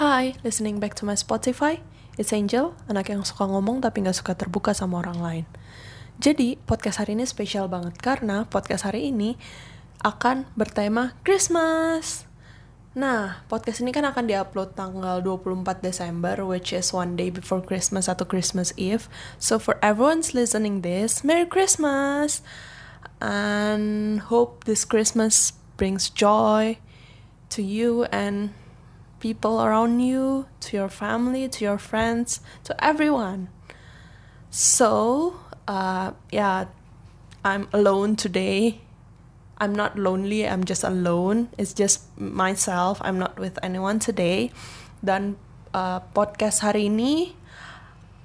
Hi, 0.00 0.40
listening 0.40 0.80
back 0.80 0.96
to 0.96 1.04
my 1.04 1.12
Spotify. 1.12 1.84
It's 2.16 2.32
Angel, 2.32 2.72
anak 2.88 3.12
yang 3.12 3.28
suka 3.28 3.44
ngomong 3.44 3.84
tapi 3.84 4.00
nggak 4.00 4.24
suka 4.24 4.32
terbuka 4.32 4.72
sama 4.72 5.04
orang 5.04 5.20
lain. 5.20 5.44
Jadi, 6.16 6.56
podcast 6.64 6.96
hari 6.96 7.12
ini 7.12 7.28
spesial 7.28 7.68
banget 7.68 8.00
karena 8.00 8.48
podcast 8.48 8.88
hari 8.88 9.12
ini 9.12 9.36
akan 10.00 10.48
bertema 10.56 11.12
Christmas. 11.28 12.24
Nah, 12.96 13.44
podcast 13.52 13.84
ini 13.84 13.92
kan 13.92 14.08
akan 14.08 14.32
diupload 14.32 14.72
tanggal 14.72 15.20
24 15.20 15.84
Desember, 15.84 16.40
which 16.40 16.72
is 16.72 16.88
one 16.96 17.12
day 17.12 17.28
before 17.28 17.60
Christmas 17.60 18.08
atau 18.08 18.24
Christmas 18.24 18.72
Eve. 18.80 19.12
So 19.36 19.60
for 19.60 19.76
everyone's 19.84 20.32
listening 20.32 20.80
this, 20.80 21.20
Merry 21.20 21.44
Christmas! 21.44 22.40
And 23.20 24.24
hope 24.32 24.64
this 24.64 24.88
Christmas 24.88 25.52
brings 25.76 26.08
joy 26.08 26.80
to 27.52 27.60
you 27.60 28.08
and 28.08 28.56
people 29.22 29.62
around 29.62 30.02
you, 30.02 30.50
to 30.66 30.74
your 30.74 30.90
family, 30.90 31.46
to 31.46 31.62
your 31.62 31.78
friends, 31.78 32.42
to 32.66 32.74
everyone. 32.82 33.46
So, 34.50 35.38
uh, 35.70 36.18
yeah, 36.34 36.66
I'm 37.46 37.70
alone 37.70 38.18
today 38.18 38.82
I'm 39.62 39.78
not 39.78 39.94
lonely, 39.94 40.42
I'm 40.42 40.66
just 40.66 40.82
alone. 40.82 41.46
It's 41.54 41.70
just 41.70 42.10
myself. 42.18 42.98
I'm 42.98 43.14
not 43.14 43.38
with 43.38 43.62
anyone 43.62 44.02
today. 44.02 44.50
Dan 44.98 45.38
uh, 45.70 46.02
podcast 46.10 46.66
hari 46.66 46.90
ini 46.90 47.30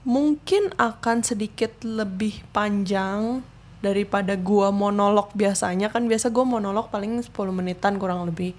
mungkin 0.02 0.74
akan 0.82 1.22
sedikit 1.22 1.86
lebih 1.86 2.42
panjang 2.50 3.46
daripada 3.86 4.34
gua 4.34 4.74
monolog 4.74 5.30
biasanya 5.38 5.94
kan 5.94 6.10
biasa 6.10 6.34
gua 6.34 6.42
monolog 6.42 6.90
paling 6.90 7.22
10 7.22 7.30
menitan 7.54 8.02
kurang 8.02 8.26
lebih 8.26 8.58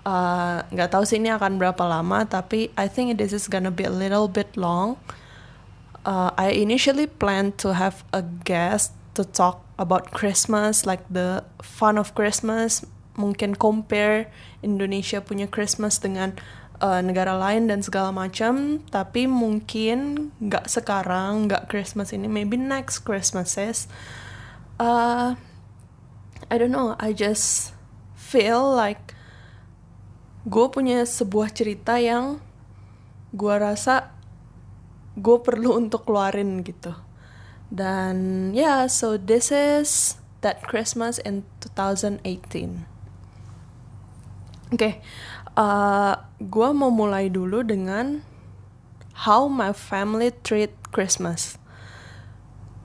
nggak 0.00 0.88
uh, 0.88 0.92
tahu 0.92 1.04
sih 1.04 1.20
ini 1.20 1.28
akan 1.28 1.60
berapa 1.60 1.84
lama 1.84 2.24
tapi 2.24 2.72
I 2.72 2.88
think 2.88 3.20
this 3.20 3.36
is 3.36 3.52
gonna 3.52 3.72
be 3.72 3.84
a 3.84 3.92
little 3.92 4.28
bit 4.32 4.56
long. 4.56 4.96
Uh, 6.08 6.32
I 6.40 6.56
initially 6.56 7.04
planned 7.04 7.60
to 7.60 7.76
have 7.76 8.00
a 8.16 8.24
guest 8.24 8.96
to 9.20 9.28
talk 9.28 9.60
about 9.76 10.16
Christmas, 10.16 10.88
like 10.88 11.04
the 11.12 11.44
fun 11.60 12.00
of 12.00 12.16
Christmas, 12.16 12.80
mungkin 13.20 13.52
compare 13.52 14.32
Indonesia 14.64 15.20
punya 15.20 15.44
Christmas 15.44 16.00
dengan 16.00 16.40
uh, 16.80 17.04
negara 17.04 17.36
lain 17.36 17.68
dan 17.68 17.84
segala 17.84 18.08
macam, 18.08 18.80
tapi 18.88 19.28
mungkin 19.28 20.32
nggak 20.40 20.72
sekarang, 20.72 21.52
nggak 21.52 21.68
Christmas 21.68 22.16
ini, 22.16 22.32
maybe 22.32 22.56
next 22.56 23.04
Christmases. 23.04 23.84
Uh, 24.80 25.36
I 26.48 26.56
don't 26.56 26.72
know, 26.72 26.96
I 26.96 27.12
just 27.12 27.76
feel 28.16 28.64
like 28.64 29.12
gue 30.46 30.66
punya 30.72 31.04
sebuah 31.04 31.52
cerita 31.52 32.00
yang 32.00 32.40
gue 33.36 33.54
rasa 33.54 34.12
gue 35.18 35.38
perlu 35.42 35.76
untuk 35.80 36.08
keluarin 36.08 36.64
gitu 36.64 36.92
dan 37.70 38.50
ya, 38.50 38.66
yeah, 38.66 38.80
so 38.90 39.14
this 39.14 39.54
is 39.54 40.18
that 40.42 40.58
Christmas 40.66 41.22
in 41.22 41.46
2018. 41.62 42.26
Oke, 44.70 44.74
okay, 44.74 44.94
uh, 45.54 46.18
gue 46.42 46.68
mau 46.74 46.90
mulai 46.90 47.30
dulu 47.30 47.62
dengan 47.62 48.26
how 49.22 49.46
my 49.46 49.70
family 49.70 50.34
treat 50.42 50.74
Christmas. 50.90 51.62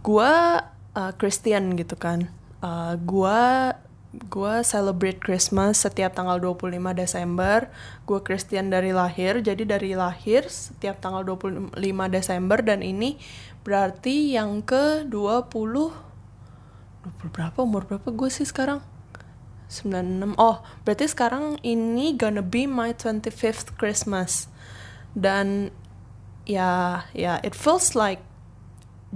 Gue 0.06 0.62
uh, 0.94 1.12
Christian 1.18 1.74
gitu 1.74 1.98
kan. 1.98 2.30
Uh, 2.62 2.94
gue 3.02 3.42
gue 4.18 4.56
celebrate 4.64 5.20
Christmas 5.20 5.84
setiap 5.84 6.16
tanggal 6.16 6.40
25 6.40 6.72
Desember. 6.96 7.68
Gue 8.08 8.24
Christian 8.24 8.72
dari 8.72 8.96
lahir, 8.96 9.44
jadi 9.44 9.64
dari 9.68 9.96
lahir 9.96 10.48
setiap 10.48 11.04
tanggal 11.04 11.24
25 11.28 11.76
Desember 12.12 12.60
dan 12.64 12.80
ini 12.80 13.20
Berarti 13.66 14.38
yang 14.38 14.62
ke 14.62 15.10
20 15.10 15.50
20 15.50 17.34
berapa 17.34 17.58
umur 17.66 17.90
berapa 17.90 18.14
gue 18.14 18.30
sih 18.30 18.46
sekarang? 18.46 18.86
96. 19.74 20.38
Oh, 20.38 20.62
berarti 20.86 21.10
sekarang 21.10 21.58
ini 21.66 22.14
gonna 22.14 22.46
be 22.46 22.70
my 22.70 22.94
25th 22.94 23.74
Christmas. 23.82 24.54
Dan 25.18 25.74
ya 26.46 27.02
ya 27.18 27.42
it 27.42 27.58
feels 27.58 27.98
like 27.98 28.22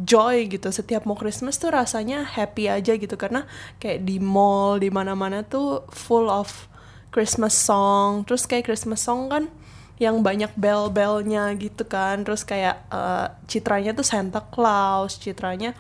joy 0.04 0.48
gitu. 0.48 0.72
Setiap 0.72 1.04
mau 1.04 1.18
Christmas 1.18 1.60
tuh 1.60 1.76
rasanya 1.76 2.24
happy 2.24 2.72
aja 2.72 2.96
gitu. 2.96 3.16
Karena 3.20 3.44
kayak 3.82 4.08
di 4.08 4.18
mall 4.22 4.80
di 4.80 4.88
mana-mana 4.88 5.44
tuh 5.44 5.84
full 5.92 6.32
of 6.32 6.68
Christmas 7.12 7.58
song. 7.58 8.24
Terus 8.24 8.48
kayak 8.48 8.70
Christmas 8.70 9.04
song 9.04 9.28
kan 9.28 9.52
yang 10.00 10.24
banyak 10.24 10.52
bel-belnya 10.56 11.52
gitu 11.60 11.84
kan. 11.84 12.24
Terus 12.24 12.48
kayak 12.48 12.88
uh, 12.92 13.36
citranya 13.50 13.92
tuh 13.92 14.08
Santa 14.08 14.40
Claus 14.40 15.20
citranya 15.20 15.76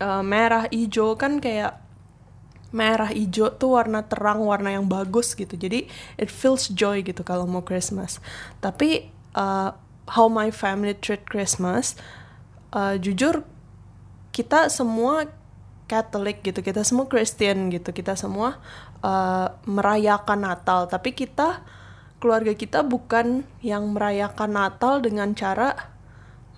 uh, 0.00 0.24
merah 0.24 0.64
hijau. 0.72 1.18
Kan 1.20 1.42
kayak 1.42 1.76
merah 2.68 3.08
hijau 3.08 3.48
tuh 3.56 3.80
warna 3.80 4.04
terang 4.04 4.44
warna 4.44 4.72
yang 4.72 4.88
bagus 4.88 5.32
gitu. 5.36 5.56
Jadi 5.56 5.88
it 6.16 6.28
feels 6.32 6.68
joy 6.68 7.04
gitu 7.04 7.20
kalau 7.24 7.44
mau 7.44 7.64
Christmas. 7.64 8.20
Tapi 8.60 9.08
uh, 9.36 9.72
how 10.08 10.26
my 10.28 10.48
family 10.48 10.96
treat 10.96 11.28
Christmas 11.28 11.96
uh, 12.72 12.96
jujur 12.96 13.44
kita 14.34 14.68
semua 14.68 15.26
Catholic 15.88 16.44
gitu 16.44 16.60
kita 16.60 16.84
semua 16.84 17.08
Christian 17.08 17.72
gitu 17.72 17.96
kita 17.96 18.12
semua 18.12 18.60
uh, 19.00 19.48
merayakan 19.64 20.44
Natal 20.44 20.84
tapi 20.86 21.16
kita 21.16 21.64
keluarga 22.18 22.52
kita 22.52 22.82
bukan 22.82 23.46
yang 23.62 23.94
merayakan 23.94 24.52
Natal 24.52 25.00
dengan 25.00 25.32
cara 25.32 25.96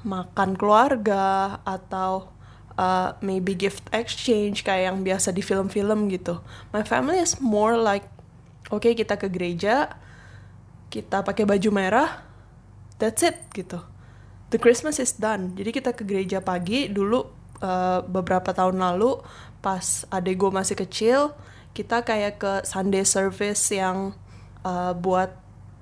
makan 0.00 0.56
keluarga 0.56 1.60
atau 1.68 2.32
uh, 2.80 3.16
maybe 3.20 3.52
gift 3.52 3.84
exchange 3.92 4.64
kayak 4.64 4.92
yang 4.92 5.04
biasa 5.04 5.36
di 5.36 5.44
film-film 5.44 6.08
gitu. 6.08 6.40
My 6.72 6.84
family 6.84 7.20
is 7.20 7.36
more 7.38 7.76
like 7.76 8.08
oke 8.72 8.80
okay, 8.80 8.96
kita 8.96 9.20
ke 9.20 9.28
gereja, 9.28 9.92
kita 10.88 11.20
pakai 11.20 11.44
baju 11.44 11.68
merah, 11.68 12.24
that's 12.96 13.20
it 13.20 13.36
gitu. 13.52 13.84
The 14.50 14.58
Christmas 14.58 14.98
is 14.98 15.14
done. 15.14 15.54
Jadi 15.54 15.70
kita 15.70 15.94
ke 15.94 16.02
gereja 16.02 16.42
pagi 16.42 16.90
dulu 16.90 17.39
uh, 17.60 18.02
beberapa 18.04 18.50
tahun 18.52 18.80
lalu 18.80 19.20
pas 19.60 20.08
adek 20.08 20.40
gue 20.40 20.50
masih 20.50 20.76
kecil, 20.76 21.36
kita 21.76 22.02
kayak 22.02 22.40
ke 22.40 22.52
Sunday 22.64 23.04
service 23.04 23.70
yang 23.70 24.16
uh, 24.64 24.96
buat 24.96 25.36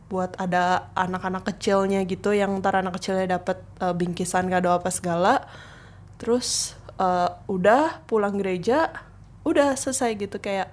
buat 0.08 0.34
ada 0.40 0.88
anak-anak 0.96 1.52
kecilnya 1.52 2.00
gitu 2.08 2.32
yang 2.32 2.56
ntar 2.64 2.80
anak 2.80 2.96
kecilnya 2.96 3.38
dapat 3.38 3.60
uh, 3.78 3.92
bingkisan 3.92 4.48
kado 4.48 4.72
apa 4.72 4.88
segala. 4.88 5.46
Terus 6.18 6.74
uh, 6.98 7.38
udah 7.46 8.02
pulang 8.10 8.36
gereja 8.36 8.90
udah 9.46 9.78
selesai 9.78 10.18
gitu 10.18 10.36
kayak 10.42 10.68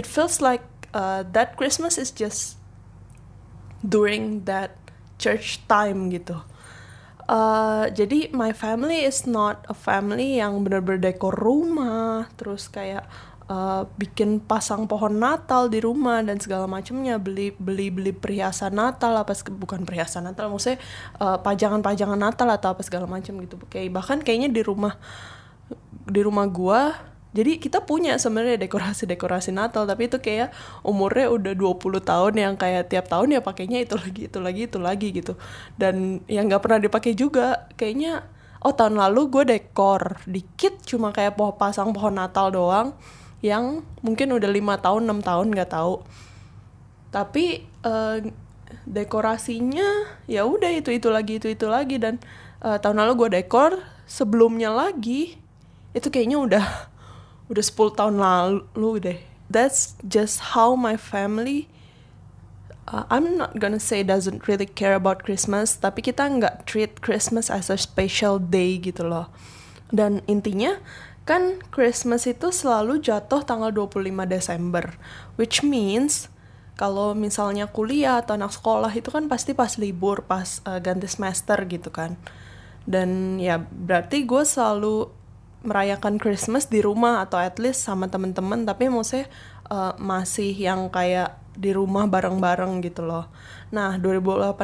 it 0.00 0.08
feels 0.08 0.40
like 0.40 0.64
uh, 0.96 1.26
that 1.34 1.58
Christmas 1.58 2.00
is 2.00 2.08
just 2.14 2.56
during 3.84 4.48
that 4.48 4.72
church 5.20 5.60
time 5.68 6.08
gitu 6.08 6.40
uh, 7.28 7.88
jadi 7.92 8.32
my 8.32 8.52
family 8.52 9.04
is 9.04 9.24
not 9.28 9.64
a 9.68 9.76
family 9.76 10.40
yang 10.40 10.64
bener-bener 10.64 11.12
dekor 11.12 11.34
rumah 11.34 12.28
terus 12.36 12.68
kayak 12.68 13.04
uh, 13.48 13.84
bikin 13.96 14.40
pasang 14.40 14.88
pohon 14.88 15.16
Natal 15.20 15.68
di 15.68 15.80
rumah 15.80 16.20
dan 16.24 16.40
segala 16.40 16.64
macamnya 16.68 17.20
beli 17.20 17.52
beli 17.56 17.92
beli 17.92 18.12
perhiasan 18.12 18.76
Natal 18.76 19.16
apa 19.16 19.32
bukan 19.52 19.84
perhiasan 19.84 20.28
Natal 20.28 20.48
maksudnya 20.48 20.80
uh, 21.20 21.40
pajangan-pajangan 21.40 22.20
Natal 22.20 22.48
atau 22.52 22.72
apa 22.76 22.82
segala 22.84 23.08
macam 23.08 23.36
gitu. 23.40 23.56
Kayak 23.68 23.94
bahkan 23.94 24.18
kayaknya 24.20 24.50
di 24.52 24.62
rumah 24.64 24.96
di 26.04 26.20
rumah 26.20 26.44
gua 26.48 27.13
jadi 27.34 27.58
kita 27.58 27.82
punya 27.82 28.14
sebenarnya 28.14 28.62
dekorasi-dekorasi 28.62 29.50
Natal 29.50 29.90
tapi 29.90 30.06
itu 30.06 30.22
kayak 30.22 30.54
umurnya 30.86 31.34
udah 31.34 31.54
20 31.58 31.98
tahun 32.06 32.32
yang 32.38 32.54
kayak 32.54 32.94
tiap 32.94 33.10
tahun 33.10 33.34
ya 33.34 33.40
pakainya 33.42 33.82
itu 33.82 33.98
lagi 33.98 34.30
itu 34.30 34.38
lagi 34.38 34.62
itu 34.70 34.78
lagi 34.78 35.08
gitu. 35.10 35.34
Dan 35.74 36.22
yang 36.30 36.46
nggak 36.46 36.62
pernah 36.62 36.78
dipakai 36.78 37.18
juga. 37.18 37.66
Kayaknya 37.74 38.22
oh 38.62 38.70
tahun 38.70 39.02
lalu 39.02 39.34
gue 39.34 39.44
dekor 39.50 40.22
dikit 40.30 40.78
cuma 40.86 41.10
kayak 41.10 41.34
pohon 41.34 41.58
pasang 41.58 41.90
pohon 41.90 42.14
Natal 42.14 42.54
doang 42.54 42.94
yang 43.42 43.82
mungkin 44.06 44.30
udah 44.30 44.48
lima 44.54 44.78
tahun 44.78 45.10
enam 45.10 45.18
tahun 45.18 45.50
nggak 45.58 45.74
tahu. 45.74 46.06
Tapi 47.10 47.66
uh, 47.82 48.22
dekorasinya 48.86 50.06
ya 50.30 50.46
udah 50.46 50.70
itu 50.70 50.94
itu 50.94 51.10
lagi 51.10 51.42
itu 51.42 51.50
itu 51.50 51.66
lagi. 51.66 51.98
Dan 51.98 52.22
uh, 52.62 52.78
tahun 52.78 53.02
lalu 53.02 53.26
gue 53.26 53.42
dekor 53.42 53.82
sebelumnya 54.06 54.70
lagi 54.70 55.34
itu 55.98 56.06
kayaknya 56.14 56.38
udah 56.38 56.93
udah 57.48 57.64
10 57.64 57.98
tahun 57.98 58.16
lalu 58.20 58.90
deh. 59.00 59.18
That's 59.48 59.94
just 60.00 60.56
how 60.56 60.72
my 60.74 60.96
family 60.96 61.68
uh, 62.88 63.04
I'm 63.08 63.36
not 63.36 63.56
gonna 63.60 63.80
say 63.80 64.02
doesn't 64.04 64.48
really 64.48 64.68
care 64.68 64.96
about 64.96 65.24
Christmas 65.24 65.76
tapi 65.76 66.04
kita 66.04 66.24
nggak 66.24 66.68
treat 66.68 67.00
Christmas 67.00 67.48
as 67.48 67.68
a 67.68 67.76
special 67.76 68.40
day 68.40 68.80
gitu 68.80 69.04
loh. 69.04 69.28
Dan 69.92 70.24
intinya 70.26 70.80
kan 71.24 71.60
Christmas 71.72 72.28
itu 72.28 72.52
selalu 72.52 73.00
jatuh 73.00 73.40
tanggal 73.44 73.72
25 73.72 74.04
Desember 74.28 74.92
which 75.40 75.64
means 75.64 76.28
kalau 76.74 77.14
misalnya 77.14 77.70
kuliah 77.70 78.18
atau 78.18 78.34
anak 78.34 78.50
sekolah 78.50 78.90
itu 78.90 79.08
kan 79.08 79.30
pasti 79.30 79.54
pas 79.54 79.78
libur 79.78 80.26
pas 80.26 80.58
uh, 80.66 80.82
ganti 80.82 81.06
semester 81.06 81.56
gitu 81.70 81.88
kan. 81.94 82.18
Dan 82.84 83.40
ya 83.40 83.62
berarti 83.62 84.26
gue 84.28 84.42
selalu 84.44 85.08
merayakan 85.64 86.20
Christmas 86.20 86.68
di 86.68 86.84
rumah 86.84 87.24
atau 87.24 87.40
at 87.40 87.56
least 87.56 87.82
sama 87.82 88.06
temen-temen 88.06 88.68
tapi 88.68 88.92
maksudnya 88.92 89.26
uh, 89.72 89.96
masih 89.96 90.52
yang 90.52 90.92
kayak 90.92 91.40
di 91.54 91.70
rumah 91.70 92.10
bareng-bareng 92.10 92.82
gitu 92.82 93.06
loh. 93.06 93.30
Nah 93.70 93.96
2018 93.96 94.58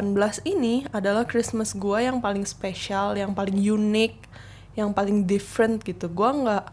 ini 0.45 0.85
adalah 0.91 1.23
Christmas 1.23 1.73
gue 1.73 2.03
yang 2.03 2.19
paling 2.19 2.43
spesial, 2.43 3.15
yang 3.15 3.31
paling 3.31 3.57
unik, 3.57 4.13
yang 4.75 4.91
paling 4.91 5.25
different 5.25 5.83
gitu. 5.83 6.11
Gue 6.11 6.29
nggak 6.29 6.65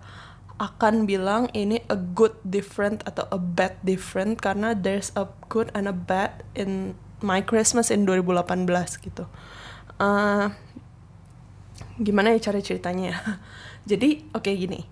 akan 0.58 1.06
bilang 1.06 1.46
ini 1.54 1.78
a 1.86 1.94
good 1.94 2.34
different 2.42 3.06
atau 3.06 3.30
a 3.30 3.38
bad 3.38 3.78
different 3.86 4.42
karena 4.42 4.74
there's 4.74 5.14
a 5.14 5.30
good 5.46 5.70
and 5.70 5.86
a 5.86 5.94
bad 5.94 6.42
in 6.58 6.98
my 7.22 7.38
Christmas 7.38 7.94
in 7.94 8.02
2018 8.02 8.66
gitu. 9.06 9.24
Uh, 10.02 10.50
gimana 11.98 12.34
ya 12.34 12.50
cara 12.50 12.58
ceritanya 12.58 13.14
ya? 13.14 13.18
Jadi 13.88 14.28
oke 14.36 14.44
okay, 14.44 14.54
gini. 14.60 14.84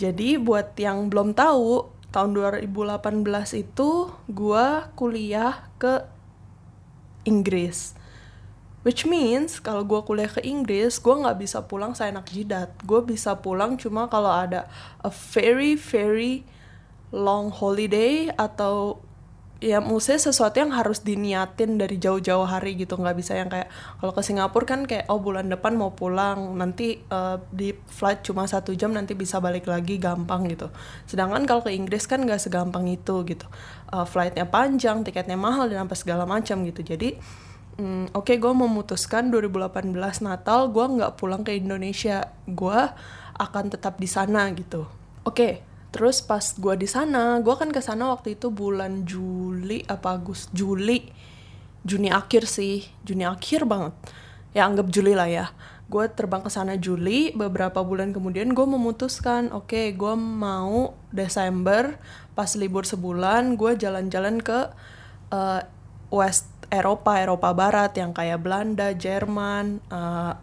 Jadi 0.00 0.40
buat 0.40 0.72
yang 0.80 1.12
belum 1.12 1.36
tahu 1.36 1.98
tahun 2.08 2.32
2018 2.32 2.88
itu 3.60 4.08
gue 4.32 4.66
kuliah 4.96 5.68
ke 5.76 6.08
Inggris 7.28 7.92
which 8.86 9.04
means 9.04 9.60
kalau 9.60 9.84
gue 9.84 10.00
kuliah 10.00 10.30
ke 10.30 10.40
Inggris 10.40 10.96
gue 10.96 11.12
nggak 11.12 11.44
bisa 11.44 11.60
pulang 11.66 11.92
seenak 11.92 12.24
jidat 12.32 12.72
gue 12.88 13.00
bisa 13.04 13.36
pulang 13.36 13.76
cuma 13.76 14.08
kalau 14.08 14.32
ada 14.32 14.64
a 15.04 15.12
very 15.12 15.76
very 15.76 16.46
long 17.12 17.52
holiday 17.52 18.32
atau 18.32 19.04
ya 19.58 19.82
maksudnya 19.82 20.22
sesuatu 20.22 20.62
yang 20.62 20.70
harus 20.70 21.02
diniatin 21.02 21.82
dari 21.82 21.98
jauh-jauh 21.98 22.46
hari 22.46 22.78
gitu. 22.78 22.94
Nggak 22.94 23.16
bisa 23.18 23.34
yang 23.34 23.50
kayak 23.50 23.66
kalau 23.98 24.12
ke 24.14 24.22
Singapura 24.22 24.66
kan 24.66 24.80
kayak 24.86 25.10
oh 25.10 25.18
bulan 25.18 25.50
depan 25.50 25.74
mau 25.74 25.90
pulang 25.90 26.54
nanti 26.54 27.02
uh, 27.10 27.42
di 27.50 27.74
flight 27.74 28.22
cuma 28.22 28.46
satu 28.46 28.70
jam 28.78 28.94
nanti 28.94 29.18
bisa 29.18 29.42
balik 29.42 29.66
lagi 29.66 29.98
gampang 29.98 30.46
gitu. 30.46 30.70
Sedangkan 31.10 31.42
kalau 31.44 31.66
ke 31.66 31.74
Inggris 31.74 32.06
kan 32.06 32.22
nggak 32.22 32.38
segampang 32.38 32.86
itu 32.86 33.26
gitu. 33.26 33.46
Uh, 33.90 34.06
flightnya 34.06 34.46
panjang 34.46 35.02
tiketnya 35.02 35.34
mahal 35.34 35.66
dan 35.66 35.90
apa 35.90 35.98
segala 35.98 36.22
macam 36.22 36.62
gitu. 36.62 36.86
Jadi 36.86 37.18
hmm, 37.82 38.14
oke 38.14 38.30
okay, 38.30 38.36
gue 38.38 38.52
memutuskan 38.54 39.34
2018 39.34 39.90
Natal 40.22 40.70
gue 40.70 40.86
nggak 40.86 41.18
pulang 41.18 41.42
ke 41.42 41.58
Indonesia. 41.58 42.30
Gue 42.46 42.78
akan 43.34 43.64
tetap 43.74 43.98
di 43.98 44.06
sana 44.06 44.46
gitu. 44.54 44.86
Oke 45.26 45.34
okay, 45.34 45.52
Terus 45.98 46.22
pas 46.22 46.54
gue 46.54 46.74
di 46.78 46.86
sana, 46.86 47.42
gue 47.42 47.54
kan 47.58 47.74
ke 47.74 47.82
sana 47.82 48.14
waktu 48.14 48.38
itu 48.38 48.54
bulan 48.54 49.02
Juli 49.02 49.82
apa 49.90 50.14
Agus 50.14 50.46
Juli, 50.54 51.10
Juni 51.82 52.06
akhir 52.06 52.46
sih, 52.46 52.86
Juni 53.02 53.26
akhir 53.26 53.66
banget. 53.66 53.98
Ya 54.54 54.70
anggap 54.70 54.94
Juli 54.94 55.18
lah 55.18 55.26
ya. 55.26 55.50
Gue 55.90 56.06
terbang 56.06 56.46
ke 56.46 56.54
sana 56.54 56.78
Juli, 56.78 57.34
beberapa 57.34 57.82
bulan 57.82 58.14
kemudian 58.14 58.54
gue 58.54 58.62
memutuskan, 58.62 59.50
oke 59.50 59.74
okay, 59.74 59.90
gue 59.90 60.14
mau 60.14 60.94
Desember 61.10 61.98
pas 62.38 62.54
libur 62.54 62.86
sebulan, 62.86 63.58
gue 63.58 63.74
jalan-jalan 63.74 64.38
ke 64.38 64.70
uh, 65.34 65.60
West 66.14 66.46
Eropa, 66.70 67.18
Eropa 67.18 67.50
Barat 67.50 67.90
yang 67.98 68.14
kayak 68.14 68.38
Belanda, 68.38 68.94
Jerman, 68.94 69.82
uh, 69.90 70.38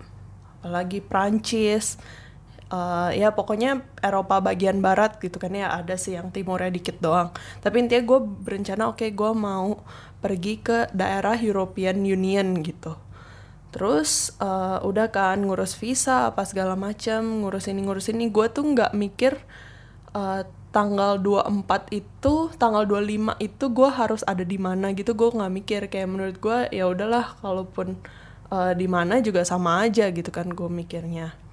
apalagi 0.60 1.00
Prancis 1.00 1.96
uh, 2.76 3.10
ya 3.16 3.32
pokoknya 3.32 3.84
Eropa 4.04 4.44
bagian 4.44 4.84
barat 4.84 5.18
gitu 5.24 5.40
kan 5.40 5.56
ya 5.56 5.72
ada 5.72 5.96
sih 5.96 6.20
yang 6.20 6.30
timurnya 6.36 6.72
dikit 6.72 7.00
doang. 7.00 7.32
Tapi 7.64 7.76
intinya 7.88 8.04
gue 8.04 8.20
berencana 8.22 8.92
oke 8.92 9.00
okay, 9.00 9.10
gue 9.16 9.32
mau 9.32 9.80
pergi 10.20 10.60
ke 10.60 10.92
daerah 10.92 11.40
European 11.40 12.04
Union 12.04 12.60
gitu. 12.60 13.00
Terus 13.72 14.32
uh, 14.40 14.80
udah 14.84 15.12
kan 15.12 15.44
ngurus 15.44 15.76
visa 15.76 16.32
apa 16.32 16.48
segala 16.48 16.80
macam 16.80 17.44
ngurus 17.44 17.68
ini 17.72 17.82
ngurus 17.84 18.12
ini. 18.12 18.32
Gue 18.32 18.52
tuh 18.52 18.64
nggak 18.68 18.96
mikir 18.96 19.40
uh, 20.16 20.44
tanggal 20.76 21.20
24 21.24 21.88
itu 21.96 22.52
tanggal 22.60 22.84
25 22.84 23.40
itu 23.40 23.66
gue 23.72 23.90
harus 23.92 24.22
ada 24.28 24.44
di 24.44 24.60
mana 24.60 24.92
gitu. 24.96 25.16
Gue 25.16 25.32
nggak 25.32 25.54
mikir 25.54 25.82
kayak 25.92 26.08
menurut 26.08 26.38
gue 26.40 26.58
ya 26.72 26.88
udahlah 26.88 27.36
kalaupun 27.44 28.00
uh, 28.52 28.72
di 28.76 28.88
mana 28.88 29.20
juga 29.20 29.44
sama 29.44 29.84
aja 29.84 30.08
gitu 30.12 30.32
kan 30.32 30.48
gue 30.52 30.70
mikirnya 30.72 31.45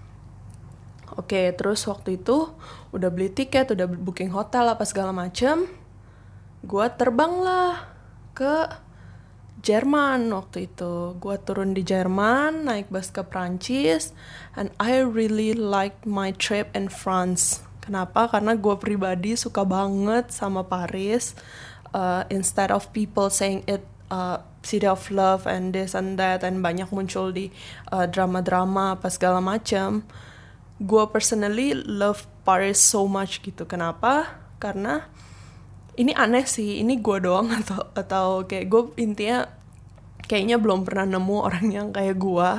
Oke, 1.16 1.52
terus 1.52 1.84
waktu 1.84 2.16
itu 2.16 2.48
udah 2.96 3.08
beli 3.12 3.28
tiket, 3.28 3.72
udah 3.76 3.84
booking 3.84 4.32
hotel 4.32 4.72
apa 4.72 4.84
segala 4.88 5.12
macem. 5.12 5.68
Gue 6.64 6.86
terbang 6.94 7.42
lah 7.42 7.90
ke 8.32 8.70
Jerman 9.62 10.32
waktu 10.34 10.72
itu. 10.72 11.14
Gue 11.20 11.36
turun 11.38 11.76
di 11.76 11.84
Jerman, 11.84 12.66
naik 12.66 12.88
bus 12.88 13.12
ke 13.14 13.22
Prancis, 13.22 14.10
and 14.56 14.72
I 14.80 15.04
really 15.04 15.54
like 15.54 16.02
my 16.02 16.34
trip 16.34 16.72
in 16.74 16.88
France. 16.88 17.62
Kenapa? 17.84 18.30
Karena 18.30 18.58
gue 18.58 18.74
pribadi 18.78 19.38
suka 19.38 19.62
banget 19.62 20.34
sama 20.34 20.66
Paris. 20.66 21.36
Uh, 21.92 22.24
instead 22.32 22.72
of 22.72 22.88
people 22.96 23.28
saying 23.28 23.60
it 23.68 23.84
uh, 24.08 24.40
city 24.64 24.88
of 24.88 25.12
love 25.12 25.44
and 25.44 25.76
this 25.76 25.92
and 25.92 26.16
that, 26.16 26.40
and 26.40 26.64
banyak 26.64 26.88
muncul 26.88 27.28
di 27.30 27.52
uh, 27.92 28.08
drama-drama 28.08 28.96
apa 28.96 29.12
segala 29.12 29.44
macam 29.44 30.06
gue 30.82 31.04
personally 31.14 31.78
love 31.78 32.26
Paris 32.42 32.82
so 32.82 33.06
much 33.06 33.38
gitu. 33.46 33.64
Kenapa? 33.64 34.42
Karena 34.58 35.06
ini 35.94 36.10
aneh 36.16 36.44
sih 36.48 36.82
ini 36.82 36.98
gue 36.98 37.22
doang 37.22 37.48
atau 37.62 37.80
atau 37.94 38.26
kayak 38.44 38.66
gue 38.66 38.82
intinya 38.98 39.46
kayaknya 40.26 40.56
belum 40.58 40.86
pernah 40.86 41.18
nemu 41.18 41.36
orang 41.38 41.66
yang 41.68 41.88
kayak 41.92 42.16
gue 42.16 42.50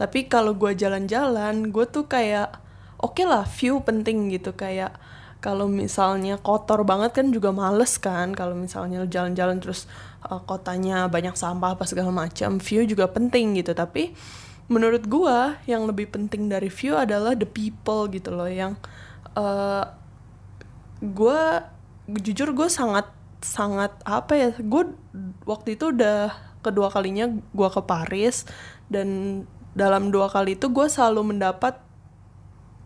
tapi 0.00 0.30
kalau 0.30 0.56
gue 0.56 0.72
jalan-jalan 0.72 1.68
gue 1.68 1.84
tuh 1.90 2.08
kayak 2.08 2.56
oke 2.98 3.14
okay 3.14 3.24
lah 3.26 3.46
view 3.46 3.80
penting 3.82 4.30
gitu. 4.34 4.52
Kayak 4.54 4.98
kalau 5.38 5.70
misalnya 5.70 6.34
kotor 6.42 6.82
banget 6.82 7.14
kan 7.22 7.30
juga 7.30 7.54
males 7.54 7.94
kan. 7.98 8.34
Kalau 8.34 8.58
misalnya 8.58 9.06
jalan-jalan 9.06 9.62
terus 9.62 9.86
uh, 10.26 10.42
kotanya 10.42 11.06
banyak 11.06 11.38
sampah 11.38 11.78
apa 11.78 11.86
segala 11.86 12.10
macam 12.10 12.58
view 12.58 12.82
juga 12.84 13.06
penting 13.06 13.54
gitu. 13.62 13.72
Tapi 13.72 14.12
menurut 14.68 15.08
gue 15.08 15.38
yang 15.64 15.88
lebih 15.88 16.12
penting 16.12 16.52
dari 16.52 16.68
view 16.68 16.92
adalah 16.92 17.32
the 17.32 17.48
people 17.48 18.04
gitu 18.12 18.28
loh 18.28 18.48
yang 18.48 18.76
uh, 19.32 19.84
gue 21.00 21.40
jujur 22.20 22.52
gue 22.52 22.68
sangat 22.68 23.08
sangat 23.40 23.94
apa 24.04 24.32
ya 24.36 24.50
gue 24.58 24.92
waktu 25.48 25.78
itu 25.78 25.94
udah 25.94 26.34
kedua 26.60 26.92
kalinya 26.92 27.32
gue 27.32 27.68
ke 27.70 27.80
Paris 27.84 28.44
dan 28.92 29.42
dalam 29.72 30.10
dua 30.10 30.28
kali 30.28 30.58
itu 30.58 30.68
gue 30.68 30.86
selalu 30.90 31.32
mendapat 31.36 31.78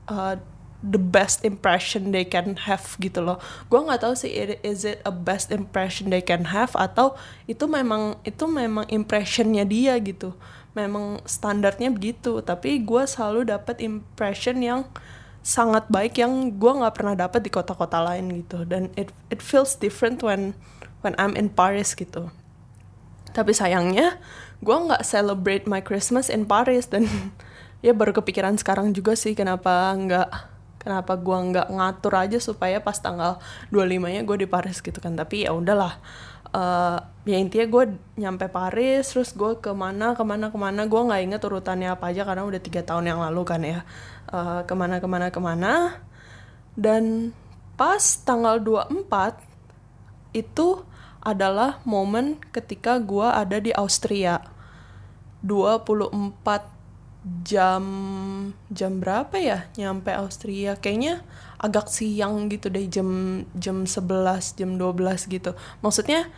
uh, 0.07 0.37
the 0.83 0.99
best 0.99 1.47
impression 1.47 2.11
they 2.11 2.27
can 2.27 2.59
have 2.67 2.99
gitu 2.99 3.23
loh. 3.23 3.39
Gue 3.71 3.81
nggak 3.81 4.03
tahu 4.03 4.15
sih 4.19 4.29
is 4.67 4.83
it 4.83 4.99
a 5.07 5.15
best 5.15 5.55
impression 5.55 6.11
they 6.11 6.21
can 6.21 6.51
have 6.51 6.75
atau 6.75 7.15
itu 7.47 7.65
memang 7.71 8.19
itu 8.27 8.45
memang 8.45 8.85
impressionnya 8.91 9.63
dia 9.63 9.95
gitu 10.03 10.35
memang 10.73 11.21
standarnya 11.29 11.93
begitu 11.93 12.41
tapi 12.41 12.81
gue 12.81 13.05
selalu 13.05 13.53
dapat 13.53 13.81
impression 13.85 14.61
yang 14.65 14.89
sangat 15.43 15.91
baik 15.91 16.23
yang 16.23 16.55
gue 16.55 16.73
nggak 16.73 16.95
pernah 16.95 17.19
dapat 17.19 17.43
di 17.43 17.51
kota-kota 17.51 17.99
lain 17.99 18.31
gitu. 18.47 18.63
Dan 18.63 18.95
it 18.95 19.11
it 19.29 19.43
feels 19.43 19.75
different 19.75 20.23
when 20.23 20.55
when 21.03 21.19
I'm 21.19 21.35
in 21.35 21.51
Paris 21.51 21.99
gitu. 21.99 22.31
Tapi 23.35 23.51
sayangnya 23.53 24.23
gue 24.63 24.77
nggak 24.77 25.03
celebrate 25.03 25.67
my 25.67 25.83
Christmas 25.83 26.31
in 26.31 26.47
Paris. 26.47 26.87
Dan 26.89 27.11
ya 27.87 27.91
baru 27.93 28.15
kepikiran 28.15 28.55
sekarang 28.57 28.95
juga 28.95 29.19
sih 29.19 29.35
kenapa 29.35 29.91
nggak 29.99 30.31
kenapa 30.79 31.19
gue 31.19 31.39
nggak 31.53 31.69
ngatur 31.75 32.15
aja 32.15 32.39
supaya 32.39 32.79
pas 32.79 32.99
tanggal 32.99 33.43
25 33.75 34.15
nya 34.15 34.23
gue 34.23 34.47
di 34.47 34.49
Paris 34.49 34.79
gitu 34.79 35.03
kan. 35.03 35.19
Tapi 35.19 35.45
ya 35.45 35.51
udahlah 35.51 35.99
uh, 36.53 36.99
ya 37.25 37.37
intinya 37.39 37.67
gue 37.69 37.85
nyampe 38.21 38.47
Paris 38.53 39.13
terus 39.13 39.33
gue 39.33 39.59
ke 39.59 39.73
mana 39.73 40.15
ke 40.15 40.23
mana 40.23 40.53
ke 40.53 40.59
mana. 40.61 40.87
Gue 40.87 41.01
nggak 41.03 41.23
inget 41.25 41.43
urutannya 41.43 41.89
apa 41.93 42.13
aja 42.13 42.23
karena 42.23 42.45
udah 42.47 42.61
tiga 42.63 42.85
tahun 42.85 43.13
yang 43.13 43.21
lalu 43.21 43.43
kan 43.45 43.61
ya. 43.65 43.85
Uh, 44.31 44.63
ke 44.65 44.75
mana 44.77 45.01
ke 45.01 45.09
mana 45.09 45.29
ke 45.33 45.41
mana. 45.41 46.01
Dan 46.73 47.35
pas 47.77 48.01
tanggal 48.25 48.61
24 48.61 49.37
itu 50.33 50.85
adalah 51.23 51.79
momen 51.85 52.41
ketika 52.51 52.99
gue 53.01 53.27
ada 53.27 53.61
di 53.61 53.73
Austria. 53.73 54.41
24 55.43 56.71
jam 57.43 57.85
jam 58.71 58.93
berapa 58.99 59.35
ya 59.39 59.67
nyampe 59.79 60.11
Austria? 60.15 60.79
Kayaknya 60.79 61.23
agak 61.63 61.87
siang 61.89 62.51
gitu 62.51 62.67
deh 62.69 62.91
jam 62.91 63.43
jam 63.55 63.87
11 63.87 64.59
jam 64.59 64.71
12 64.75 65.31
gitu. 65.31 65.55
Maksudnya 65.81 66.29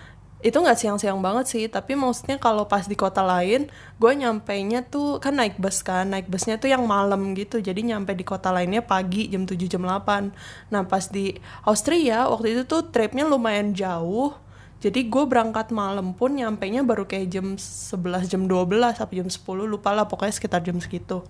itu 0.44 0.60
nggak 0.60 0.76
siang-siang 0.76 1.24
banget 1.24 1.48
sih 1.48 1.64
tapi 1.72 1.96
maksudnya 1.96 2.36
kalau 2.36 2.68
pas 2.68 2.84
di 2.84 2.92
kota 2.92 3.24
lain 3.24 3.72
gue 3.96 4.12
nyampe 4.12 4.52
nya 4.60 4.84
tuh 4.84 5.16
kan 5.16 5.32
naik 5.32 5.56
bus 5.56 5.80
kan 5.80 6.04
naik 6.12 6.28
busnya 6.28 6.60
tuh 6.60 6.68
yang 6.68 6.84
malam 6.84 7.32
gitu. 7.32 7.64
Jadi 7.64 7.80
nyampe 7.88 8.12
di 8.12 8.28
kota 8.28 8.52
lainnya 8.52 8.84
pagi 8.84 9.32
jam 9.32 9.48
7 9.48 9.56
jam 9.64 9.80
8 9.80 10.68
nah 10.68 10.84
pas 10.84 11.08
di 11.08 11.32
Austria 11.64 12.28
waktu 12.28 12.60
itu 12.60 12.62
tuh 12.68 12.92
tripnya 12.92 13.24
lumayan 13.24 13.72
jauh. 13.72 14.36
Jadi 14.84 15.08
gue 15.08 15.24
berangkat 15.24 15.72
malam 15.72 16.12
pun 16.12 16.36
nyampe 16.36 16.68
nya 16.68 16.84
baru 16.84 17.08
kayak 17.08 17.32
jam 17.32 17.56
11 17.56 18.28
jam 18.28 18.44
12 18.44 19.00
sampai 19.00 19.24
jam 19.24 19.28
10 19.32 19.40
lupa 19.64 19.96
lah 19.96 20.04
pokoknya 20.04 20.36
sekitar 20.36 20.60
jam 20.60 20.76
segitu. 20.76 21.24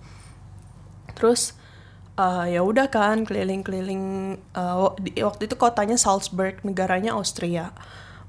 Terus 1.15 1.55
uh, 2.19 2.45
ya 2.47 2.63
udah 2.63 2.87
kan 2.91 3.23
keliling-keliling 3.27 4.35
uh, 4.55 4.91
waktu 5.23 5.41
itu 5.47 5.55
kotanya 5.55 5.99
Salzburg 5.99 6.59
negaranya 6.63 7.15
Austria. 7.15 7.71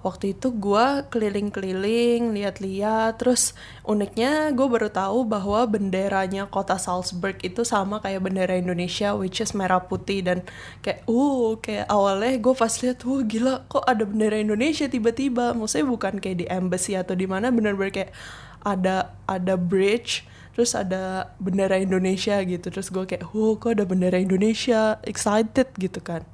Waktu 0.04 0.38
itu 0.38 0.54
gue 0.54 1.02
keliling-keliling 1.10 2.30
lihat-lihat 2.30 3.18
terus 3.18 3.58
uniknya 3.82 4.54
gue 4.54 4.62
baru 4.70 4.86
tahu 4.86 5.26
bahwa 5.26 5.66
benderanya 5.66 6.46
kota 6.46 6.78
Salzburg 6.78 7.42
itu 7.42 7.66
sama 7.66 7.98
kayak 7.98 8.22
bendera 8.22 8.54
Indonesia 8.54 9.18
which 9.18 9.42
is 9.42 9.50
merah 9.50 9.82
putih 9.82 10.22
dan 10.22 10.46
kayak 10.78 11.02
uh 11.10 11.58
kayak 11.58 11.90
awalnya 11.90 12.38
gue 12.38 12.54
pas 12.54 12.70
lihat 12.70 13.02
wah 13.02 13.22
gila 13.26 13.66
kok 13.66 13.82
ada 13.82 14.06
bendera 14.06 14.38
Indonesia 14.38 14.86
tiba-tiba? 14.86 15.58
Maksudnya 15.58 15.90
bukan 15.90 16.14
kayak 16.22 16.38
di 16.38 16.46
embassy 16.46 16.94
atau 16.94 17.18
di 17.18 17.26
mana 17.26 17.50
bener-bener 17.50 17.90
kayak 17.90 18.12
ada 18.62 19.10
ada 19.26 19.58
bridge 19.58 20.22
terus 20.56 20.72
ada 20.72 21.36
bendera 21.36 21.76
Indonesia 21.76 22.40
gitu. 22.40 22.72
Terus 22.72 22.88
gue 22.88 23.04
kayak 23.04 23.28
oh 23.36 23.60
kok 23.60 23.76
ada 23.76 23.84
bendera 23.84 24.16
Indonesia? 24.16 24.96
Excited 25.04 25.76
gitu 25.76 26.00
kan. 26.00 26.24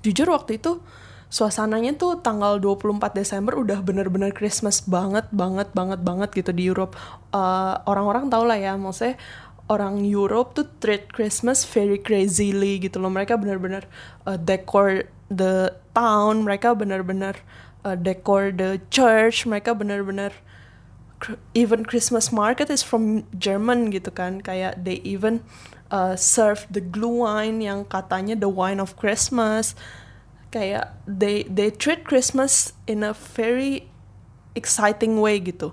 Jujur 0.00 0.32
waktu 0.32 0.56
itu 0.56 0.80
suasananya 1.28 2.00
tuh 2.00 2.24
tanggal 2.24 2.56
24 2.56 3.12
Desember 3.12 3.60
udah 3.60 3.84
bener-bener 3.84 4.32
Christmas 4.32 4.80
banget 4.80 5.28
banget 5.36 5.68
banget 5.76 6.00
banget 6.00 6.32
gitu 6.32 6.56
di 6.56 6.64
Europe. 6.64 6.96
Uh, 7.28 7.76
orang-orang 7.84 8.32
tau 8.32 8.48
lah 8.48 8.56
ya 8.56 8.72
maksudnya 8.80 9.20
orang 9.68 10.00
Europe 10.00 10.56
tuh 10.56 10.72
treat 10.80 11.12
Christmas 11.12 11.68
very 11.68 12.00
crazily 12.00 12.80
gitu 12.80 13.04
loh. 13.04 13.12
Mereka 13.12 13.36
bener-bener 13.36 13.84
uh, 14.24 14.40
decor 14.40 15.04
the 15.28 15.76
town 15.92 16.48
mereka 16.48 16.72
bener-bener 16.72 17.36
uh, 17.84 17.96
decor 18.00 18.48
the 18.48 18.80
church 18.88 19.44
mereka 19.44 19.76
bener-bener 19.76 20.32
even 21.54 21.86
Christmas 21.86 22.30
market 22.34 22.70
is 22.70 22.82
from 22.82 23.26
German 23.36 23.94
gitu 23.94 24.10
kan 24.10 24.42
kayak 24.42 24.82
they 24.82 24.98
even 25.06 25.44
uh, 25.92 26.18
serve 26.18 26.66
the 26.72 26.82
glühwein 26.82 27.62
yang 27.62 27.86
katanya 27.86 28.34
the 28.34 28.50
wine 28.50 28.82
of 28.82 28.98
Christmas 28.98 29.76
kayak 30.52 30.92
they 31.08 31.46
they 31.48 31.72
treat 31.72 32.04
Christmas 32.04 32.76
in 32.84 33.00
a 33.00 33.16
very 33.16 33.88
exciting 34.52 35.16
way 35.18 35.40
gitu. 35.40 35.72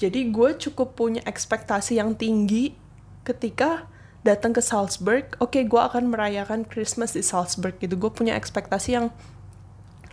Jadi 0.00 0.32
gue 0.32 0.56
cukup 0.56 0.96
punya 0.96 1.20
ekspektasi 1.28 2.00
yang 2.00 2.16
tinggi 2.16 2.72
ketika 3.28 3.84
datang 4.24 4.56
ke 4.56 4.64
Salzburg. 4.64 5.36
Oke, 5.36 5.60
okay, 5.60 5.62
gue 5.68 5.76
akan 5.76 6.08
merayakan 6.08 6.64
Christmas 6.64 7.12
di 7.12 7.20
Salzburg 7.20 7.76
gitu. 7.76 8.00
Gue 8.00 8.08
punya 8.08 8.32
ekspektasi 8.32 8.96
yang 8.96 9.12